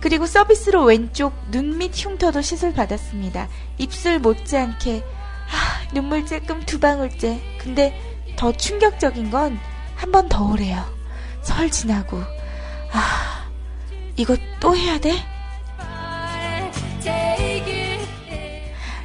[0.00, 3.48] 그리고 서비스로 왼쪽 눈 밑 흉터도 시술 받았습니다.
[3.78, 7.40] 입술 못지않게 아, 눈물 찔끔 두 방울째.
[7.58, 7.98] 근데
[8.36, 9.58] 더 충격적인 건
[9.96, 10.84] 한 번 더 오래요.
[11.42, 12.18] 설 지나고
[12.92, 13.47] 아
[14.18, 15.12] 이거 또 해야 돼?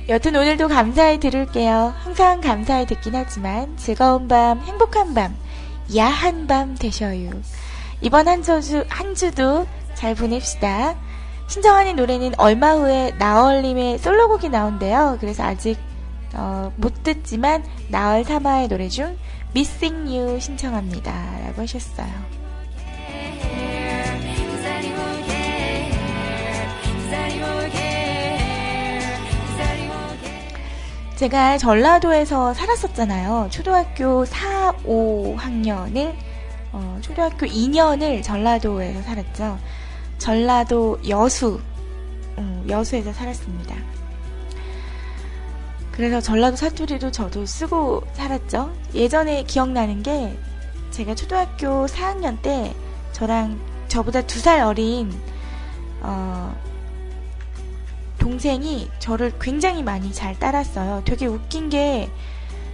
[0.09, 1.93] 여튼 오늘도 감사히 들을게요.
[2.03, 5.33] 항상 감사히 듣긴 하지만 즐거운 밤, 행복한 밤,
[5.95, 7.29] 야한 밤 되셔요.
[8.01, 10.95] 이번 한 주도, 한 주도 잘 보냅시다.
[11.47, 15.17] 신청하는 노래는 얼마 후에 나얼님의 솔로곡이 나온대요.
[15.21, 15.77] 그래서 아직
[16.33, 19.15] 어, 못 듣지만 나얼 사마의 노래 중
[19.55, 21.11] Missing You 신청합니다.
[21.45, 22.42] 라고 하셨어요.
[31.23, 33.47] 제가 전라도에서 살았었잖아요.
[33.49, 36.13] 초등학교 4, 5학년을,
[36.73, 39.57] 어, 초등학교 2년을 전라도에서 살았죠.
[40.17, 41.61] 전라도 여수,
[42.37, 43.73] 음, 여수에서 살았습니다.
[45.93, 48.73] 그래서 전라도 사투리도 저도 쓰고 살았죠.
[48.93, 50.37] 예전에 기억나는 게
[50.91, 52.75] 제가 초등학교 4학년 때
[53.13, 53.57] 저랑
[53.87, 55.09] 저보다 두 살 어린
[56.01, 56.53] 어,
[58.23, 61.01] 동생이 저를 굉장히 많이 잘 따랐어요.
[61.03, 62.09] 되게 웃긴 게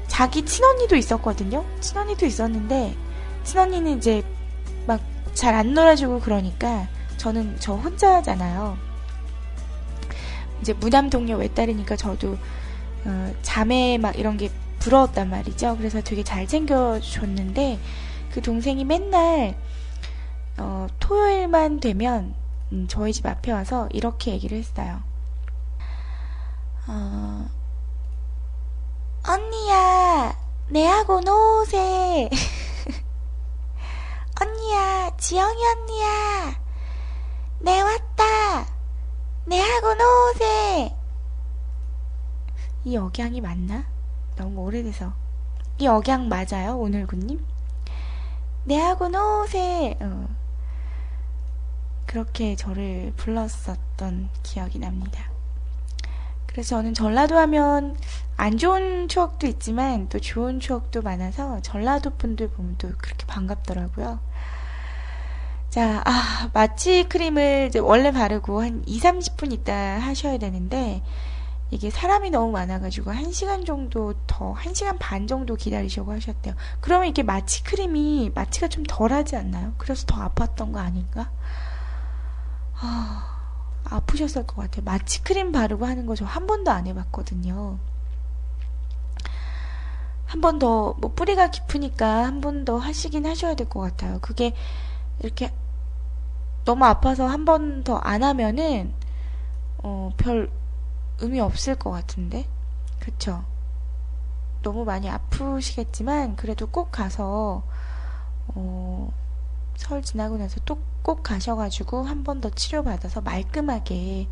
[0.08, 1.66] 자기 친언니도 있었거든요.
[1.82, 2.96] 친언니도 있었는데
[3.44, 4.24] 친언니는 이제
[4.86, 5.02] 막
[5.34, 6.88] 잘 안 놀아주고 그러니까
[7.18, 8.78] 저는 저 혼자잖아요.
[10.62, 12.38] 이제 무남 동료 외딸이니까 저도
[13.06, 15.78] 어, 자매 막 이런 게 부러웠단 말이죠.
[15.78, 17.80] 그래서 되게 잘 챙겨줬는데
[18.34, 19.56] 그 동생이 맨날
[20.58, 22.34] 어, 토요일만 되면
[22.74, 25.09] 음, 저희 집 앞에 와서 이렇게 얘기를 했어요.
[26.92, 27.46] 어,
[29.28, 30.36] 언니야,
[30.70, 32.28] 내하고 노세.
[34.42, 36.60] 언니야, 지영이 언니야.
[37.60, 38.66] 내 왔다.
[39.46, 40.96] 내하고 노세.
[42.86, 43.86] 이 억양이 맞나?
[44.36, 45.14] 너무 오래돼서.
[45.78, 47.46] 이 억양 맞아요, 오늘구님?
[48.66, 49.96] 내하고 노세.
[50.02, 50.28] 어.
[52.08, 55.29] 그렇게 저를 불렀었던 기억이 납니다.
[56.60, 57.96] 그래서 저는 전라도 하면
[58.36, 64.20] 안 좋은 추억도 있지만 또 좋은 추억도 많아서 전라도 분들 보면 또 그렇게 반갑더라고요.
[65.70, 71.02] 자, 아, 마취 크림을 원래 바르고 한 2, 30분 있다 하셔야 되는데,
[71.72, 76.56] 이게 사람이 너무 많아가지고 한 시간 정도 더, 한 시간 반 정도 기다리시고 하셨대요.
[76.82, 79.76] 그러면 이게 마취 크림이 마취가 좀 덜 하지 않나요?
[79.78, 81.32] 그래서 더 아팠던 거 아닌가?
[82.82, 83.39] 아,
[83.90, 84.84] 아프셨을 것 같아요.
[84.86, 87.80] 마취 크림 바르고 하는 거 저 한 번도 안 해봤거든요.
[90.26, 94.20] 한 번 더, 뭐, 뿌리가 깊으니까 한 번 더 하시긴 하셔야 될 것 같아요.
[94.22, 94.54] 그게
[95.22, 95.52] 이렇게
[96.66, 98.94] 너무 아파서 한 번 더 안 하면은,
[99.80, 100.52] 어, 별
[101.20, 102.48] 의미 없을 것 같은데?
[103.00, 103.44] 그쵸?
[104.62, 107.64] 너무 많이 아프시겠지만, 그래도 꼭 가서,
[108.50, 109.12] 어,
[109.80, 114.28] 설 지나고 나서 또 꼭 가셔가지고 한 번 더 치료받아서 말끔하게,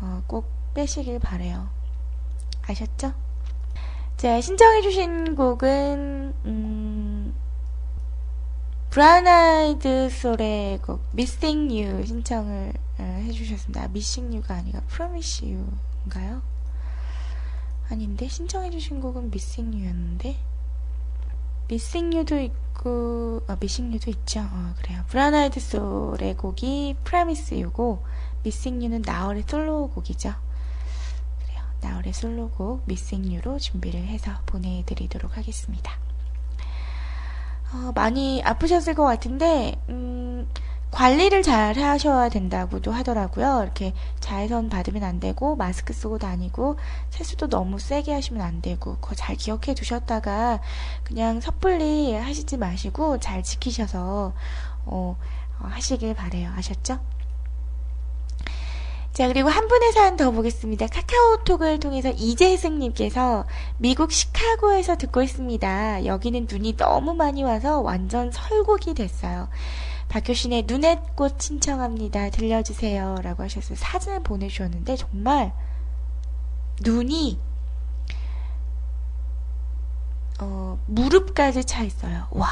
[0.00, 1.68] 어, 꼭 빼시길 바래요.
[2.62, 3.14] 아셨죠?
[4.16, 7.34] 자, 신청해주신 곡은, 음,
[8.90, 13.84] 브라운 아이드 솔의 곡, Missing You 신청을 어, 해주셨습니다.
[13.84, 16.42] Missing You가 아니라 Promise You인가요?
[17.90, 20.36] 아닌데, 신청해주신 곡은 Missing You였는데,
[22.16, 23.56] You도 있고, 아,
[23.90, 24.40] You도 있죠.
[24.40, 25.04] 어, 그래요.
[25.08, 26.96] 브라운 아이드 솔의 곡이
[28.40, 30.34] Missing You는 나얼의 솔로 곡이죠.
[31.42, 31.62] 그래요.
[31.82, 32.84] 나얼의 솔로곡
[33.30, 35.92] You로 준비를 해서 보내드리도록 하겠습니다.
[37.74, 40.48] 어, 많이 아프셨을 것 같은데, 음,
[40.90, 43.60] 관리를 잘 하셔야 된다고도 하더라고요.
[43.62, 46.76] 이렇게 자외선 받으면 안 되고, 마스크 쓰고 다니고,
[47.10, 50.60] 세수도 너무 세게 하시면 안 되고, 그거 잘 기억해 두셨다가,
[51.04, 54.32] 그냥 섣불리 하시지 마시고, 잘 지키셔서,
[54.86, 55.16] 어,
[55.60, 56.50] 어, 하시길 바래요.
[56.56, 56.98] 아셨죠?
[59.12, 60.86] 자, 그리고 한 분의 사연 더 보겠습니다.
[60.86, 63.46] 카카오톡을 통해서 이재승님께서
[63.78, 66.06] 미국 시카고에서 듣고 있습니다.
[66.06, 69.48] 여기는 눈이 너무 많이 와서 완전 설국이 됐어요.
[70.08, 72.30] 박효신의 눈의 꽃 신청합니다.
[72.30, 73.16] 들려주세요.
[73.22, 75.52] 라고 하셔서 사진을 보내주셨는데 정말
[76.80, 77.38] 눈이
[80.40, 82.26] 어, 무릎까지 차 있어요.
[82.30, 82.48] 와.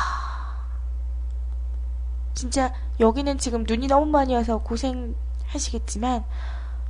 [2.35, 6.25] 진짜 여기는 지금 눈이 너무 많이 와서 고생하시겠지만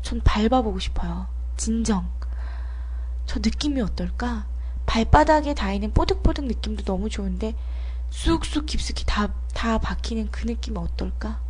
[0.02, 1.28] 전 밟아보고 싶어요.
[1.56, 2.08] 진정.
[3.26, 4.46] 저 느낌이 어떨까?
[4.86, 7.54] 발바닥에 닿이는 뽀득뽀득 느낌도 너무 좋은데
[8.10, 11.40] 쑥쑥 깊숙이 다, 다 박히는 그 느낌 어떨까?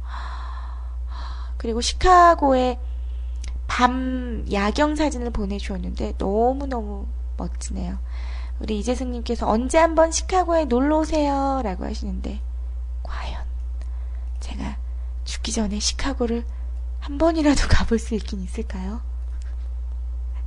[1.57, 2.79] 그리고 시카고의
[3.67, 7.99] 밤 야경 사진을 보내주었는데 너무너무 멋지네요.
[8.61, 12.41] 우리 이재승님께서 언제 한번 시카고에 놀러 오세요 라고 하시는데
[13.03, 13.45] 과연
[14.41, 14.79] 제가
[15.25, 16.45] 죽기 전에 시카고를
[17.01, 19.01] 한 번이라도 가볼 수 있긴 있을까요?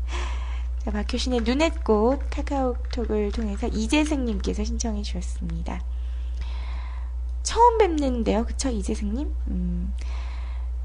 [0.84, 5.82] 자, 박효신의 눈의 꽃 카카오톡을 통해서 이재승님께서 신청해 주셨습니다.
[7.44, 9.34] 처음 뵙는데요, 그쵸, 이재승님?
[9.48, 9.94] 음,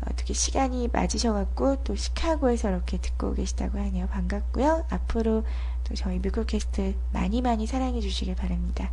[0.06, 4.06] 어떻게 시간이 맞으셔갖고 또 시카고에서 이렇게 듣고 계시다고 하네요.
[4.08, 4.84] 반갑고요.
[4.90, 5.44] 앞으로
[5.84, 8.90] 또 저희 미국 캐스트 많이 많이 사랑해 주시길 바랍니다.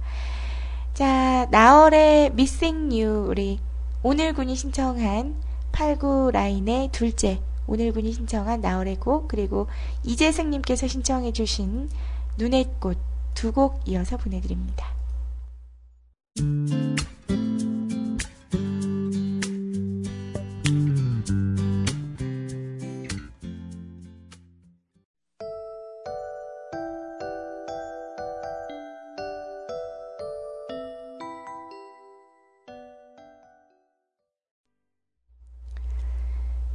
[0.94, 3.60] 자, 나월의 Missing You 우리
[4.04, 5.36] 오늘 군이 신청한
[5.72, 9.68] 89 라인의 둘째 오늘 군이 신청한 나월의 곡 그리고
[10.04, 11.90] 이재승님께서 신청해 주신
[12.38, 12.98] 눈의 꽃
[13.34, 14.94] 두 곡 이어서 보내드립니다.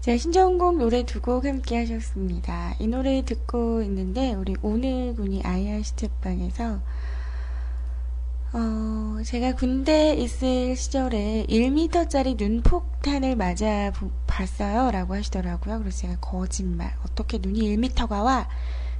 [0.06, 2.76] 자, 신청곡 노래 두 곡 함께 하셨습니다.
[2.78, 6.78] 이 노래 듣고 있는데, 우리 오늘 군이 아이알 시책방에서,
[8.52, 14.92] 어, 제가 군대 있을 시절에 1m짜리 눈폭탄을 맞아 보- 봤어요.
[14.92, 15.80] 라고 하시더라고요.
[15.80, 16.94] 그래서 제가 거짓말.
[17.04, 18.48] 어떻게 눈이 1m가 와?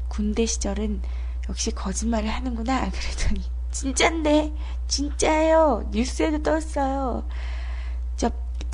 [0.09, 1.03] 군대 시절은
[1.49, 2.81] 역시 거짓말을 하는구나.
[2.91, 4.53] 그랬더니, 진짠데,
[4.89, 5.89] 진짜예요.
[5.93, 7.29] 뉴스에도 떴어요.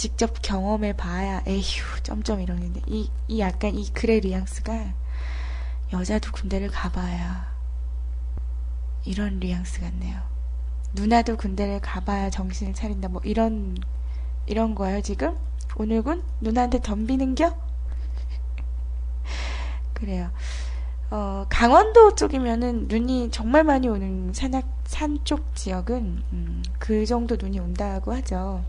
[0.02, 1.62] 직접, 경험해 봐야, 에휴,
[2.02, 4.94] 점점 이러는데, 이, 이 약간 이 글의 뉘앙스가,
[5.92, 7.46] 여자도 군대를 가봐야,
[9.04, 10.20] 이런 뉘앙스 같네요.
[10.94, 13.10] 누나도 군대를 가봐야 정신을 차린다.
[13.10, 13.76] 뭐 이런
[14.46, 15.38] 이런 거예요 지금?
[15.76, 17.54] 오늘군 누나한테 덤비는겨?
[19.94, 20.32] 그래요.
[21.12, 28.12] 어, 강원도 쪽이면은 눈이 정말 많이 오는 산악 산쪽 지역은 음, 그 정도 눈이 온다고
[28.14, 28.64] 하죠.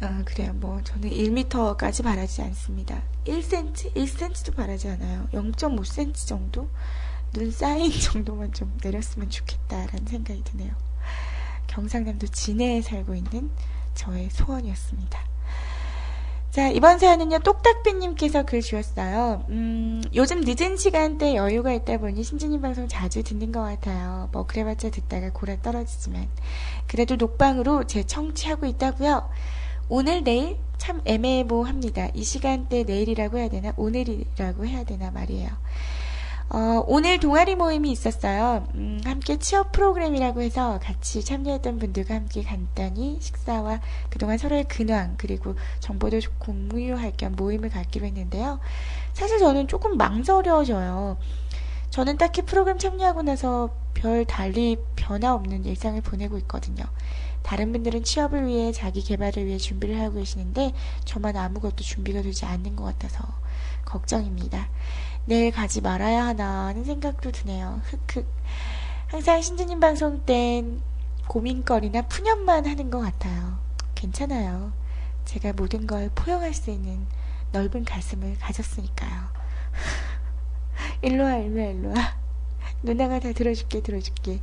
[0.00, 0.52] 아, 그래요.
[0.54, 3.02] 뭐 저는 1m까지 바라지 않습니다.
[3.24, 5.26] 1cm, 1cm도 바라지 않아요.
[5.32, 6.68] 0.5cm 정도
[7.32, 10.74] 눈 쌓인 정도만 좀 내렸으면 좋겠다라는 생각이 드네요.
[11.66, 13.50] 경상남도 진해에 살고 있는
[13.94, 15.36] 저의 소원이었습니다.
[16.50, 19.44] 자, 이번 사연은요, 똑딱비님께서 글 주셨어요.
[19.50, 24.30] 음, 요즘 늦은 시간대 여유가 있다 보니 신진님 방송 자주 듣는 것 같아요.
[24.32, 26.28] 뭐, 그래봤자 듣다가 고라 떨어지지만.
[26.86, 29.28] 그래도 녹방으로 제 청취하고 있다고요
[29.88, 30.58] 오늘, 내일?
[30.78, 32.08] 참 애매모호합니다.
[32.14, 33.72] 이 시간대 내일이라고 해야 되나?
[33.76, 35.48] 오늘이라고 해야 되나 말이에요.
[36.48, 38.66] 어, 오늘 동아리 모임이 있었어요.
[38.74, 43.80] 음, 함께 취업 프로그램이라고 해서 같이 참여했던 분들과 함께 간단히 식사와
[44.10, 48.58] 그동안 서로의 근황, 그리고 정보도 좀 공유할 겸 모임을 갖기로 했는데요.
[49.12, 51.16] 사실 저는 조금 망설여져요.
[51.90, 56.84] 저는 딱히 프로그램 참여하고 나서 별 달리 변화 없는 일상을 보내고 있거든요.
[57.46, 60.72] 다른 분들은 취업을 위해 자기 개발을 위해 준비를 하고 계시는데
[61.04, 63.22] 저만 아무것도 준비가 되지 않는 것 같아서
[63.84, 64.68] 걱정입니다.
[65.26, 67.80] 내일 가지 말아야 하나 하는 생각도 드네요.
[67.84, 68.26] 흑흑.
[69.06, 70.82] 항상 신주님 방송 땐
[71.28, 73.60] 고민거리나 푸념만 하는 것 같아요.
[73.94, 74.72] 괜찮아요.
[75.24, 77.06] 제가 모든 걸 포용할 수 있는
[77.52, 79.22] 넓은 가슴을 가졌으니까요.
[81.00, 82.16] 일로와, 일로와, 일로와.
[82.82, 84.40] 누나가 다 들어줄게, 들어줄게.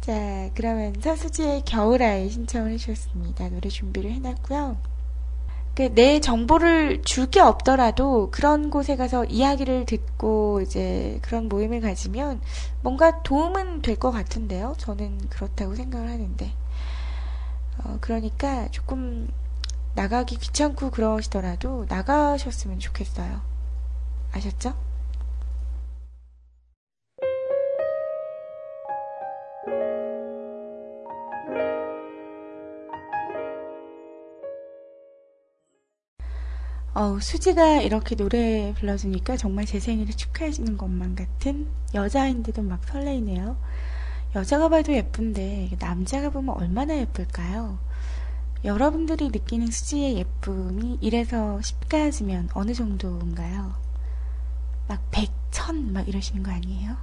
[0.00, 3.48] 자, 그러면서 수지의 겨울아이 신청을 해주셨습니다.
[3.50, 4.78] 노래 준비를 해놨고요.
[5.74, 12.40] 그내 정보를 줄 게 없더라도 그런 곳에 가서 이야기를 듣고 이제 그런 모임을 가지면
[12.82, 14.74] 뭔가 도움은 될 것 같은데요.
[14.78, 16.56] 저는 그렇다고 생각을 하는데.
[17.84, 19.28] 어, 그러니까 조금
[19.94, 23.42] 나가기 귀찮고 그러시더라도 나가셨으면 좋겠어요.
[24.32, 24.74] 아셨죠?
[36.92, 43.56] 어우, 수지가 이렇게 노래 불러주니까 정말 제 생일을 축하해주는 것만 같은 여자인데도 막 설레이네요.
[44.34, 47.78] 여자가 봐도 예쁜데 남자가 보면 얼마나 예쁠까요?
[48.64, 53.72] 여러분들이 느끼는 수지의 예쁨이 1에서 10까지면 어느 정도인가요?
[54.88, 56.96] 막 100, 1000 막 이러시는 거 아니에요?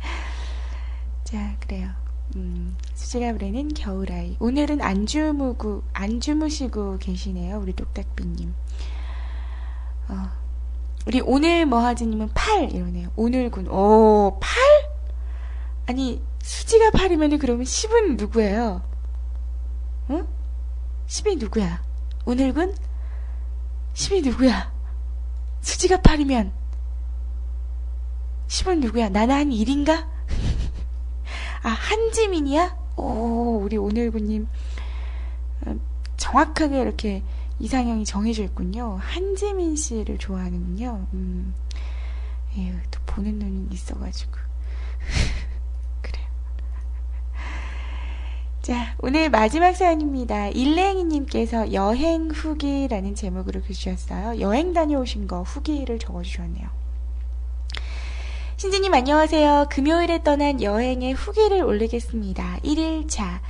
[1.22, 2.03] 자, 그래요.
[2.36, 4.36] 음, 수지가 부르는 겨울아이.
[4.40, 7.58] 오늘은 안 주무고, 안 주무시고 계시네요.
[7.58, 8.54] 우리 똑딱비님.
[10.08, 10.30] 어,
[11.06, 13.10] 우리 오늘 뭐하지님은 8 이러네요.
[13.16, 13.68] 오늘군.
[13.68, 14.50] 오, 8?
[15.86, 18.82] 아니, 수지가 8이면 그러면 10은 누구예요?
[20.10, 20.26] 응?
[21.06, 21.82] 10이 누구야?
[22.24, 22.74] 오늘군?
[23.94, 24.72] 10이 누구야?
[25.60, 26.52] 수지가 8이면
[28.48, 29.08] 10은 누구야?
[29.08, 30.13] 나는 한 1인가?
[31.64, 32.76] 아, 한지민이야?
[32.98, 34.46] 오, 우리 오늘구님.
[35.66, 35.74] 어,
[36.18, 37.22] 정확하게 이렇게
[37.58, 38.98] 이상형이 정해져 있군요.
[39.00, 41.06] 한지민 씨를 좋아하는군요.
[41.14, 41.54] 음,
[42.58, 44.32] 에휴, 또 보는 눈이 있어가지고.
[46.02, 46.26] 그래요.
[48.60, 50.48] 자, 오늘 마지막 사연입니다.
[50.48, 54.38] 일랭이님께서 여행 후기라는 제목으로 글 주셨어요.
[54.40, 56.83] 여행 다녀오신 거 후기를 적어주셨네요.
[58.56, 59.66] 신지님 안녕하세요.
[59.68, 62.60] 금요일에 떠난 여행의 후기를 올리겠습니다.
[62.62, 63.40] 1일차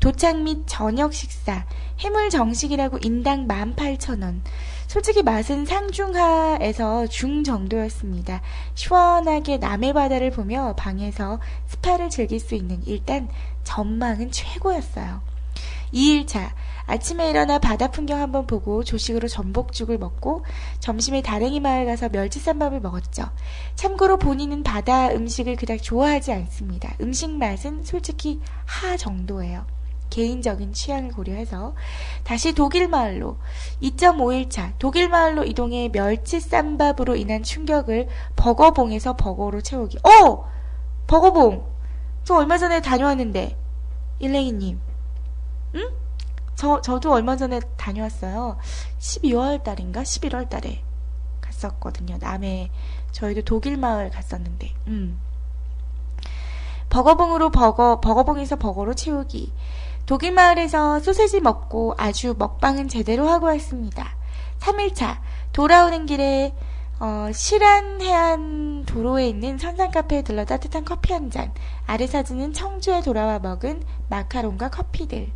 [0.00, 1.66] 도착 및 저녁 식사
[2.00, 4.40] 해물 정식이라고 인당 18,000원.
[4.86, 8.40] 솔직히 맛은 상중하에서 중 정도였습니다.
[8.74, 13.28] 시원하게 남해 바다를 보며 방에서 스파를 즐길 수 있는 일단
[13.64, 15.33] 전망은 최고였어요.
[15.92, 16.52] 2일차
[16.86, 20.44] 아침에 일어나 바다 풍경 한번 보고 조식으로 전복죽을 먹고
[20.80, 23.24] 점심에 다랭이 마을 가서 멸치쌈밥을 먹었죠.
[23.74, 26.94] 참고로 본인은 바다 음식을 그닥 좋아하지 않습니다.
[27.00, 29.66] 음식 맛은 솔직히 하 정도예요.
[30.10, 31.74] 개인적인 취향을 고려해서
[32.22, 33.38] 다시 독일 마을로
[33.82, 39.98] 2.5일차 독일 마을로 이동해 멸치 쌈밥으로 인한 충격을 버거봉에서 버거로 채우기.
[40.04, 40.44] 어!
[41.06, 41.66] 버거봉!
[42.22, 43.56] 저 얼마 전에 다녀왔는데
[44.20, 44.78] 일랭이님
[45.74, 45.90] 응?
[46.54, 48.58] 저, 저도 얼마 전에 다녀왔어요.
[48.98, 50.02] 12월 달인가?
[50.02, 50.82] 11월 달에
[51.40, 52.18] 갔었거든요.
[52.20, 52.70] 남해,
[53.12, 55.20] 저희도 독일 마을 갔었는데, 음.
[56.90, 59.52] 버거봉으로 버거, 버거봉에서 버거로 채우기.
[60.06, 64.16] 독일 마을에서 소세지 먹고 아주 먹방은 제대로 하고 왔습니다.
[64.60, 65.18] 3일차,
[65.52, 66.54] 돌아오는 길에,
[67.06, 71.52] 어, 실안 해안 도로에 있는 선상 카페에 들러 따뜻한 커피 한 잔.
[71.86, 75.30] 아래 사진은 청주에 돌아와 먹은 마카롱과 커피들.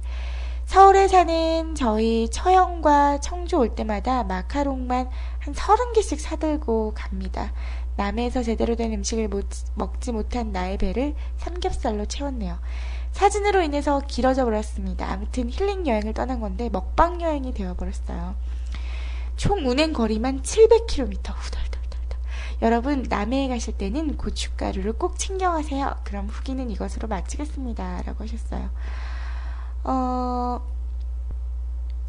[0.64, 7.52] 서울에 사는 저희 처형과 청주 올 때마다 마카롱만 한 서른 개씩 사들고 갑니다.
[7.96, 12.58] 남해에서 제대로 된 음식을 못, 먹지 못한 나의 배를 삼겹살로 채웠네요.
[13.12, 15.06] 사진으로 인해서 길어져 버렸습니다.
[15.12, 18.36] 아무튼 힐링 여행을 떠난 건데 먹방 여행이 되어버렸어요.
[19.38, 22.18] 총 운행 거리만 700km 후덜덜덜덜.
[22.62, 25.96] 여러분 남해에 가실 때는 고춧가루를 꼭 챙겨가세요.
[26.04, 28.02] 그럼 후기는 이것으로 마치겠습니다.
[28.02, 28.68] 라고 하셨어요.
[29.84, 30.60] 어,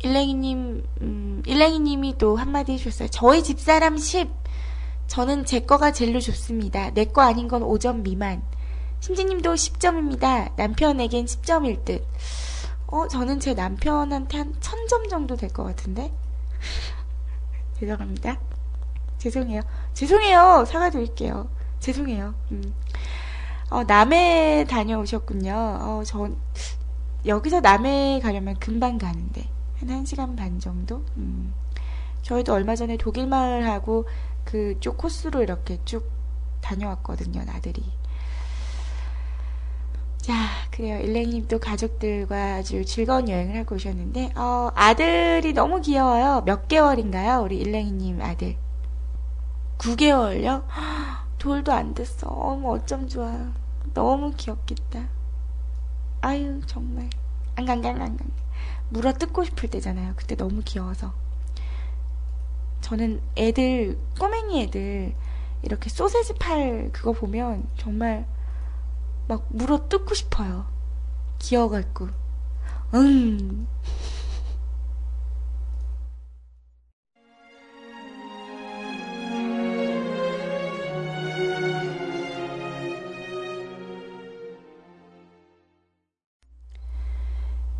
[0.03, 3.09] 일랭이님, 음, 일랭이님이 또 한마디 해주셨어요.
[3.09, 4.29] 저희 집사람 10.
[5.07, 6.91] 저는 제 거가 제일로 좋습니다.
[6.91, 8.41] 내 거 아닌 건 5점 미만.
[9.01, 10.51] 신지님도 10점입니다.
[10.55, 12.03] 남편에겐 10점일 듯.
[12.87, 16.11] 어, 저는 제 남편한테 한 1000점 정도 될 것 같은데?
[17.79, 18.37] 죄송합니다.
[19.17, 19.61] 죄송해요.
[19.93, 20.65] 죄송해요.
[20.65, 21.49] 사과드릴게요.
[21.79, 22.33] 죄송해요.
[22.51, 22.73] 음.
[23.69, 25.53] 어, 남해 다녀오셨군요.
[25.53, 26.37] 어, 전,
[27.25, 29.49] 여기서 남해 가려면 금방 가는데.
[29.79, 31.05] 한 1시간 반 정도?
[31.17, 31.53] 음.
[32.21, 34.05] 저희도 얼마 전에 독일 마을하고
[34.43, 36.11] 그쪽 코스로 이렇게 쭉
[36.61, 37.83] 다녀왔거든요, 나들이.
[40.29, 40.35] 자,
[40.69, 40.99] 그래요.
[40.99, 46.43] 일랭님도 가족들과 아주 즐거운 여행을 하고 오셨는데, 어, 아들이 너무 귀여워요.
[46.45, 47.41] 몇 개월인가요?
[47.41, 48.55] 우리 일랭이님 아들.
[49.79, 50.65] 9개월요?
[51.39, 52.27] 돌도 안 됐어.
[52.27, 53.51] 어머, 어쩜 좋아.
[53.95, 55.09] 너무 귀엽겠다.
[56.21, 57.09] 아유, 정말.
[57.55, 58.19] 안강강강강.
[58.89, 60.13] 물어 뜯고 싶을 때잖아요.
[60.15, 61.11] 그때 너무 귀여워서.
[62.81, 65.15] 저는 애들, 꼬맹이 애들,
[65.63, 68.27] 이렇게 소세지 팔 그거 보면 정말
[69.29, 70.65] 막 물어 뜯고 싶어요.
[71.37, 72.07] 귀여워갖고.
[72.95, 73.67] 음.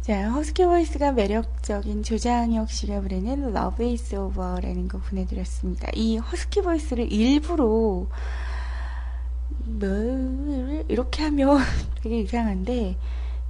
[0.02, 5.88] 자, husky voice가 매력적인 조장혁 씨가 부르는 Love is Over라는 거 보내드렸습니다.
[5.96, 8.08] 이 husky voice를 일부러 뭐
[10.88, 11.60] 이렇게 하면
[12.02, 12.98] 되게 이상한데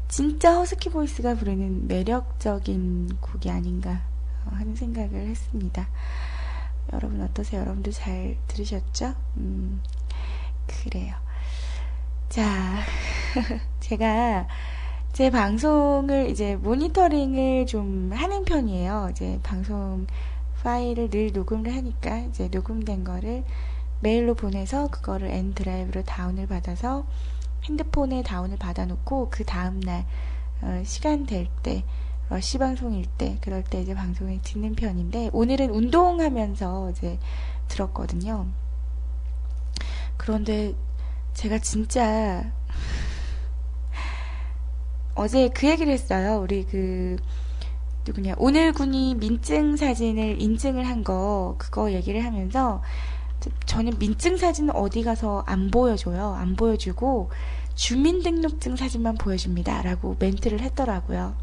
[0.08, 4.02] 진짜 husky voice가 부르는 매력적인 곡이 아닌가
[4.46, 5.88] 하는 생각을 했습니다.
[6.94, 7.62] 여러분 어떠세요?
[7.62, 9.14] 여러분도 잘 들으셨죠?
[9.38, 9.82] 음,
[10.68, 11.16] 그래요.
[12.30, 12.80] 자,
[13.80, 14.48] 제가
[15.14, 19.10] 제 방송을 이제 모니터링을 좀 하는 편이에요.
[19.12, 20.08] 이제 방송
[20.64, 23.44] 파일을 늘 녹음을 하니까 이제 녹음된 거를
[24.02, 27.06] 메일로 보내서 그거를 N 드라이브로 다운을 받아서
[27.66, 30.06] 핸드폰에 다운을 받아놓고 그 다음날
[30.62, 31.84] 어, 시간 될 때
[32.30, 37.18] 러시 방송일 때 그럴 때 이제 방송을 듣는 편인데 오늘은 운동하면서 이제
[37.68, 38.46] 들었거든요.
[40.18, 40.76] 그런데
[41.34, 42.52] 제가 진짜
[45.16, 46.40] 어제 그 얘기를 했어요.
[46.40, 47.18] 우리 그
[48.06, 52.82] 누구냐 오늘 군이 민증 사진을 인증을 한 거 그거 얘기를 하면서
[53.66, 56.34] 저는 민증 사진은 어디 가서 안 보여줘요.
[56.34, 57.30] 안 보여주고
[57.76, 61.36] 주민등록증 사진만 보여줍니다라고 멘트를 했더라고요.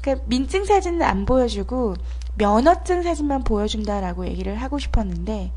[0.00, 1.94] 그러니까 민증 사진은 안 보여주고
[2.36, 5.52] 면허증 사진만 보여준다라고 얘기를 하고 싶었는데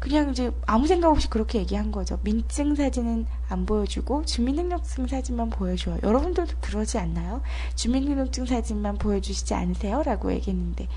[0.00, 2.18] 그냥 이제 아무 생각 없이 그렇게 얘기한 거죠.
[2.22, 5.98] 민증 사진은 안 보여주고 주민등록증 사진만 보여줘요.
[6.02, 7.42] 여러분들도 그러지 않나요?
[7.74, 10.02] 주민등록증 사진만 보여주시지 않으세요?
[10.02, 10.88] 라고 얘기했는데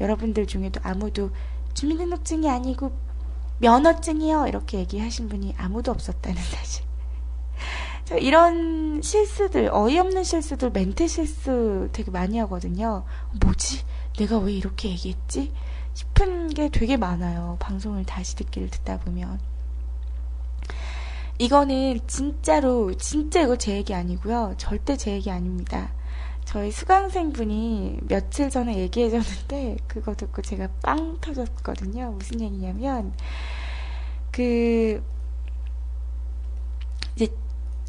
[0.00, 1.30] 여러분들 중에도 아무도
[1.78, 2.90] 주민등록증이 아니고
[3.58, 4.48] 면허증이요.
[4.48, 6.84] 이렇게 얘기하신 분이 아무도 없었다는 사실.
[8.20, 13.04] 이런 실수들, 어이없는 실수들, 멘트 실수 되게 많이 하거든요.
[13.44, 13.84] 뭐지?
[14.18, 15.52] 내가 왜 이렇게 얘기했지?
[15.94, 17.56] 싶은 게 되게 많아요.
[17.60, 19.38] 방송을 다시 듣기를 듣다 보면.
[21.38, 24.54] 이거는 진짜로, 진짜 이거 제 얘기 아니고요.
[24.58, 25.92] 절대 제 얘기 아닙니다.
[26.48, 32.12] 저희 수강생 분이 며칠 전에 얘기해줬는데, 그거 듣고 제가 빵 터졌거든요.
[32.12, 33.12] 무슨 얘기냐면,
[34.32, 35.04] 그,
[37.14, 37.28] 이제,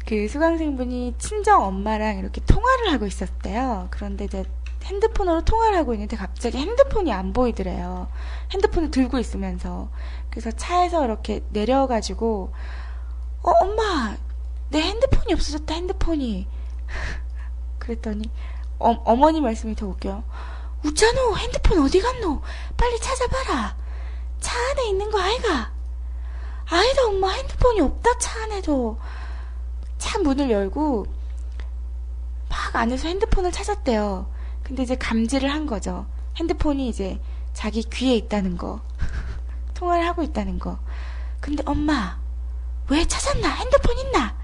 [0.06, 3.88] 그 수강생 분이 친정 엄마랑 이렇게 통화를 하고 있었대요.
[3.88, 4.44] 그런데 이제
[4.84, 8.08] 핸드폰으로 통화를 하고 있는데 갑자기 핸드폰이 안 보이더래요.
[8.52, 9.88] 핸드폰을 들고 있으면서.
[10.28, 12.52] 그래서 차에서 이렇게 내려가지고,
[13.42, 14.18] 어, 엄마!
[14.68, 16.46] 내 핸드폰이 없어졌다, 핸드폰이.
[17.90, 18.30] 그랬더니,
[18.78, 20.22] 어, 어머니 말씀이 더 웃겨요.
[20.84, 22.40] 웃잖아, 핸드폰 어디 갔노?
[22.76, 23.76] 빨리 찾아봐라.
[24.40, 25.72] 차 안에 있는 거 아이가?
[26.66, 28.98] 아니다, 엄마, 핸드폰이 없다, 차 안에도.
[29.98, 31.06] 차 문을 열고,
[32.48, 34.30] 막 안에서 핸드폰을 찾았대요.
[34.62, 36.06] 근데 이제 감지를 한 거죠.
[36.36, 37.20] 핸드폰이 이제
[37.52, 38.80] 자기 귀에 있다는 거.
[39.74, 40.78] 통화를 하고 있다는 거.
[41.40, 42.18] 근데 엄마,
[42.88, 43.48] 왜 찾았나?
[43.48, 44.36] 핸드폰 있나?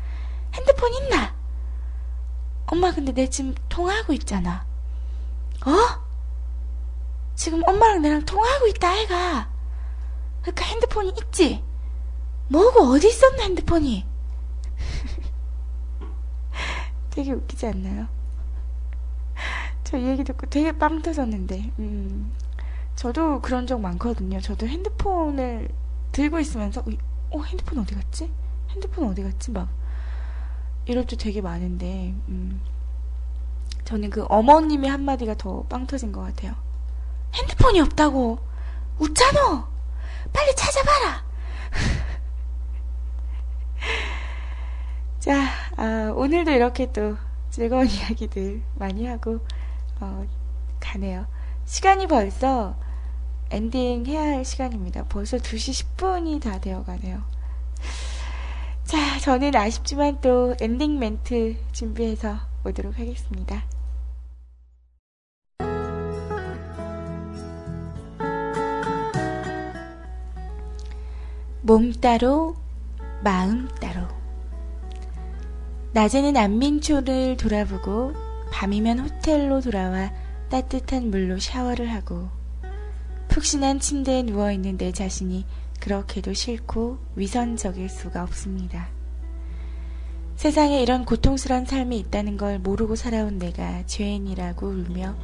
[0.52, 1.35] 핸드폰 있나?
[2.66, 4.66] 엄마, 근데 내 지금 통화하고 있잖아.
[5.64, 6.06] 어?
[7.34, 9.50] 지금 엄마랑 내랑 통화하고 있다, 아이가.
[10.42, 11.62] 그러니까 핸드폰이 있지?
[12.48, 14.06] 뭐고, 어디 있었나, 핸드폰이?
[17.10, 18.08] 되게 웃기지 않나요?
[19.84, 22.32] 저이 얘기 듣고 되게 빵 터졌는데, 음,
[22.96, 24.40] 저도 그런 적 많거든요.
[24.40, 25.68] 저도 핸드폰을
[26.12, 26.82] 들고 있으면서,
[27.30, 28.30] 어, 핸드폰 어디 갔지?
[28.70, 29.52] 핸드폰 어디 갔지?
[29.52, 29.68] 막,
[30.86, 32.60] 이럴 때 되게 많은데, 음,
[33.84, 36.54] 저는 그 어머님의 한마디가 더 빵 터진 것 같아요.
[37.34, 38.38] 핸드폰이 없다고.
[38.98, 39.68] 웃잖아!
[40.32, 41.24] 빨리 찾아봐라!
[45.20, 47.16] 자, 아, 오늘도 이렇게 또
[47.50, 49.40] 즐거운 이야기들 많이 하고,
[50.00, 50.26] 어,
[50.80, 51.26] 가네요.
[51.64, 52.76] 시간이 벌써
[53.50, 55.04] 엔딩 해야 할 시간입니다.
[55.08, 57.22] 벌써 2시 10분이 다 되어 가네요.
[58.86, 63.64] 자, 저는 아쉽지만 또 엔딩 멘트 준비해서 오도록 하겠습니다.
[71.62, 72.54] 몸 따로,
[73.24, 74.06] 마음 따로.
[75.92, 78.12] 낮에는 안민초를 돌아보고,
[78.52, 80.12] 밤이면 호텔로 돌아와
[80.48, 82.28] 따뜻한 물로 샤워를 하고,
[83.26, 85.44] 푹신한 침대에 누워있는 내 자신이
[85.80, 88.88] 그렇게도 싫고 위선적일 수가 없습니다.
[90.36, 95.16] 세상에 이런 고통스러운 삶이 있다는 걸 모르고 살아온 내가 죄인이라고 울며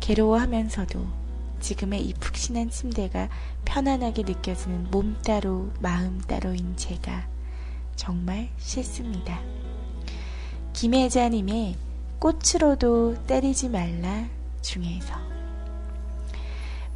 [0.00, 1.24] 괴로워하면서도
[1.60, 3.28] 지금의 이 푹신한 침대가
[3.64, 7.26] 편안하게 느껴지는 몸 따로 마음 따로인 제가
[7.96, 9.40] 정말 싫습니다.
[10.72, 11.76] 김혜자님의
[12.18, 14.26] 꽃으로도 때리지 말라
[14.62, 15.14] 중에서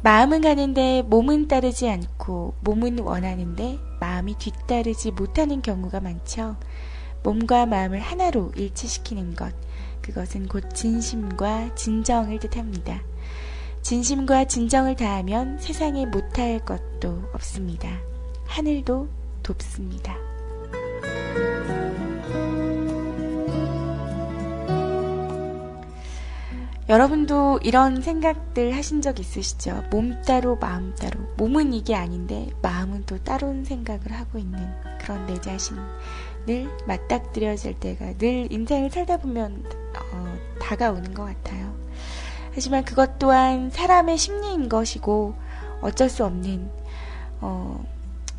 [0.01, 6.55] 마음은 가는데 몸은 따르지 않고 몸은 원하는데 마음이 뒤따르지 못하는 경우가 많죠.
[7.21, 9.53] 몸과 마음을 하나로 일치시키는 것,
[10.01, 13.01] 그것은 곧 진심과 진정을 뜻합니다.
[13.81, 17.89] 진심과 진정을 다하면 세상에 못할 것도 없습니다.
[18.45, 19.09] 하늘도
[19.43, 20.15] 돕습니다.
[26.89, 29.83] 여러분도 이런 생각들 하신 적 있으시죠?
[29.91, 31.19] 몸 따로 마음 따로.
[31.37, 34.59] 몸은 이게 아닌데 마음은 또 따로는 생각을 하고 있는
[34.99, 35.77] 그런 내 자신을
[36.87, 39.63] 맞닥뜨려질 때가 늘 인생을 살다 보면
[40.13, 41.75] 어, 다가오는 것 같아요.
[42.55, 45.35] 하지만 그것 또한 사람의 심리인 것이고
[45.81, 46.71] 어쩔 수 없는
[47.39, 47.85] 어,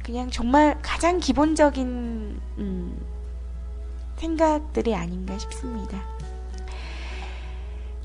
[0.02, 3.00] 그냥 정말 가장 기본적인 음,
[4.16, 6.02] 생각들이 아닌가 싶습니다.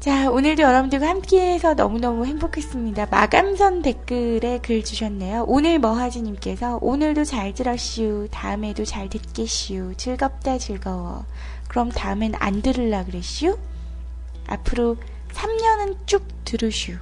[0.05, 3.07] 자, 오늘도 여러분들과 함께해서 너무너무 행복했습니다.
[3.07, 5.45] 마감선 댓글에 글 주셨네요.
[5.47, 8.27] 오늘 머하지님께서 오늘도 잘 들었슈.
[8.29, 9.95] 다음에도 잘 듣겠슈.
[9.97, 11.25] 즐겁다 즐거워.
[11.67, 13.57] 그럼 다음엔 안 들을라 그랬슈?
[14.45, 14.97] 앞으로
[15.33, 16.99] 3년은 쭉 들으슈.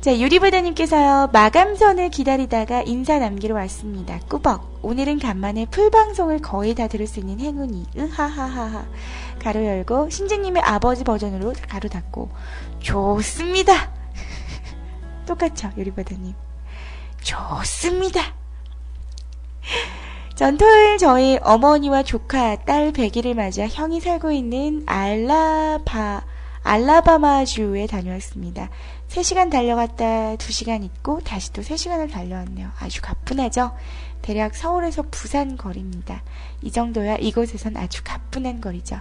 [0.00, 4.18] 자, 유리부다님께서요, 마감선을 기다리다가 인사 남기러 왔습니다.
[4.30, 4.78] 꾸벅.
[4.80, 7.84] 오늘은 간만에 풀방송을 거의 다 들을 수 있는 행운이.
[7.98, 8.86] 으하하하하.
[9.42, 12.30] 가로 열고, 신지님의 아버지 버전으로 가로 닫고.
[12.78, 13.92] 좋습니다!
[15.28, 16.34] 똑같죠, 유리부다님.
[17.22, 18.22] 좋습니다!
[20.34, 26.24] 전 토요일 저희 어머니와 조카, 딸 100일을 맞아 형이 살고 있는 알라바,
[26.62, 28.70] 알라바마주에 다녀왔습니다.
[29.10, 32.70] 3시간 달려갔다 2시간 있고 다시 또 3시간을 달려왔네요.
[32.78, 33.72] 아주 가뿐하죠?
[34.22, 36.22] 대략 서울에서 부산 거리입니다.
[36.62, 39.00] 이 정도야 이곳에선 아주 가뿐한 거리죠.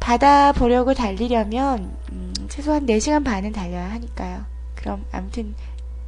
[0.00, 4.46] 바다 보려고 달리려면 음, 최소한 4시간 반은 달려야 하니까요.
[4.74, 5.54] 그럼 아무튼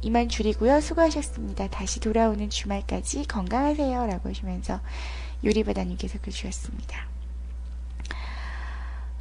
[0.01, 0.81] 이만 줄이고요.
[0.81, 1.67] 수고하셨습니다.
[1.67, 4.07] 다시 돌아오는 주말까지 건강하세요.
[4.07, 4.79] 라고 하시면서
[5.43, 7.07] 유리바다님께서 글 주셨습니다.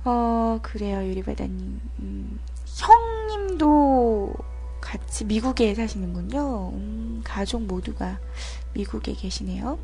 [0.06, 1.80] 어, 그래요, 유리바다님.
[2.00, 2.13] 음,
[2.82, 4.34] 형님도
[4.80, 6.70] 같이 미국에 사시는군요.
[6.74, 8.18] 음, 가족 모두가
[8.74, 9.78] 미국에 계시네요.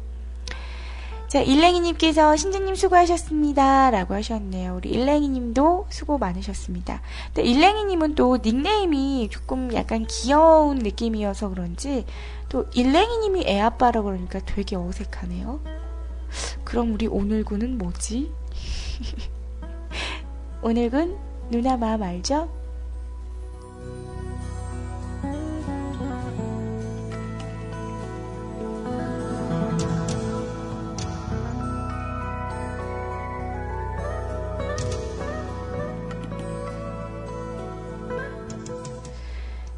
[1.29, 3.91] 자, 일랭이님께서 신지님 수고하셨습니다.
[3.91, 4.75] 라고 하셨네요.
[4.75, 7.03] 우리 일랭이님도 수고 많으셨습니다.
[7.27, 12.05] 근데 일랭이님은 또 닉네임이 조금 약간 귀여운 느낌이어서 그런지
[12.49, 15.61] 또 일랭이님이 애아빠라고 그러니까 되게 어색하네요.
[16.65, 18.33] 그럼 우리 오늘군은 뭐지?
[20.63, 21.17] 오늘군
[21.51, 22.60] 누나 마음 알죠?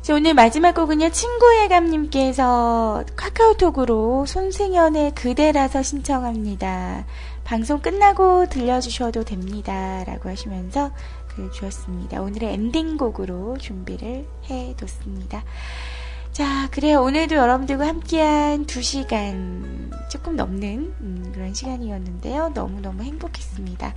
[0.03, 7.07] 자, 오늘 마지막 곡은요, 친구의 감님께서 카카오톡으로 손승연의 그대라서 신청합니다.
[7.45, 10.03] 방송 끝나고 들려주셔도 됩니다.
[10.03, 10.91] 라고 하시면서
[11.29, 12.21] 글 주었습니다.
[12.21, 15.45] 오늘의 엔딩곡으로 준비를 해 뒀습니다.
[16.33, 17.01] 자, 그래요.
[17.01, 22.49] 오늘도 여러분들과 함께한 2시간 조금 넘는 음, 그런 시간이었는데요.
[22.55, 23.95] 너무너무 행복했습니다.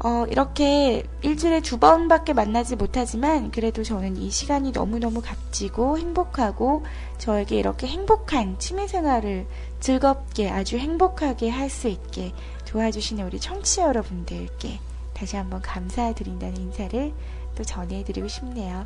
[0.00, 6.84] 어, 이렇게 일주일에 두 번밖에 만나지 못하지만 그래도 저는 이 시간이 너무너무 값지고 행복하고
[7.18, 9.46] 저에게 이렇게 행복한 취미 생활을
[9.80, 12.32] 즐겁게 아주 행복하게 할 수 있게
[12.66, 14.80] 도와주시는 우리 청취자 여러분들께
[15.14, 17.12] 다시 한번 감사드린다는 인사를
[17.54, 18.84] 또 전해드리고 싶네요.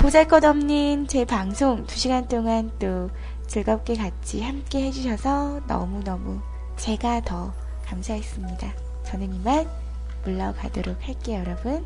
[0.00, 3.08] 보잘 것 없는 제 방송 2시간 동안 또
[3.46, 6.40] 즐겁게 같이 함께 해주셔서 너무너무
[6.76, 7.54] 제가 더
[7.86, 8.74] 감사했습니다.
[9.04, 9.83] 저는 이만
[10.24, 11.84] 물러가도록 할게요, 여러분.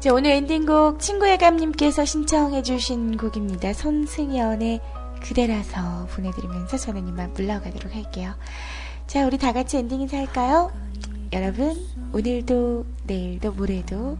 [0.00, 3.72] 자, 오늘 엔딩곡 친구의 감님께서 신청해 주신 곡입니다.
[3.72, 4.80] 손승연의
[5.20, 8.34] 그대라서 보내드리면서 저는 이만 물러가도록 할게요.
[9.08, 10.70] 자, 우리 다 같이 엔딩 인사 할까요?
[11.32, 11.76] 여러분,
[12.12, 14.16] 오늘도, 내일도, 모레도,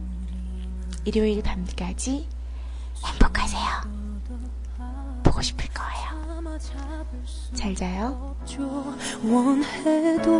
[1.05, 2.27] 일요일 밤까지
[3.05, 3.99] 행복하세요.
[5.23, 6.09] 보고 싶을 거예요.
[7.53, 8.35] 잘 자요.
[9.23, 10.31] 원해도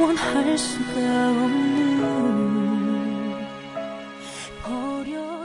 [0.00, 0.90] 원할 수가
[1.30, 2.28] 없는
[4.62, 5.37] 버려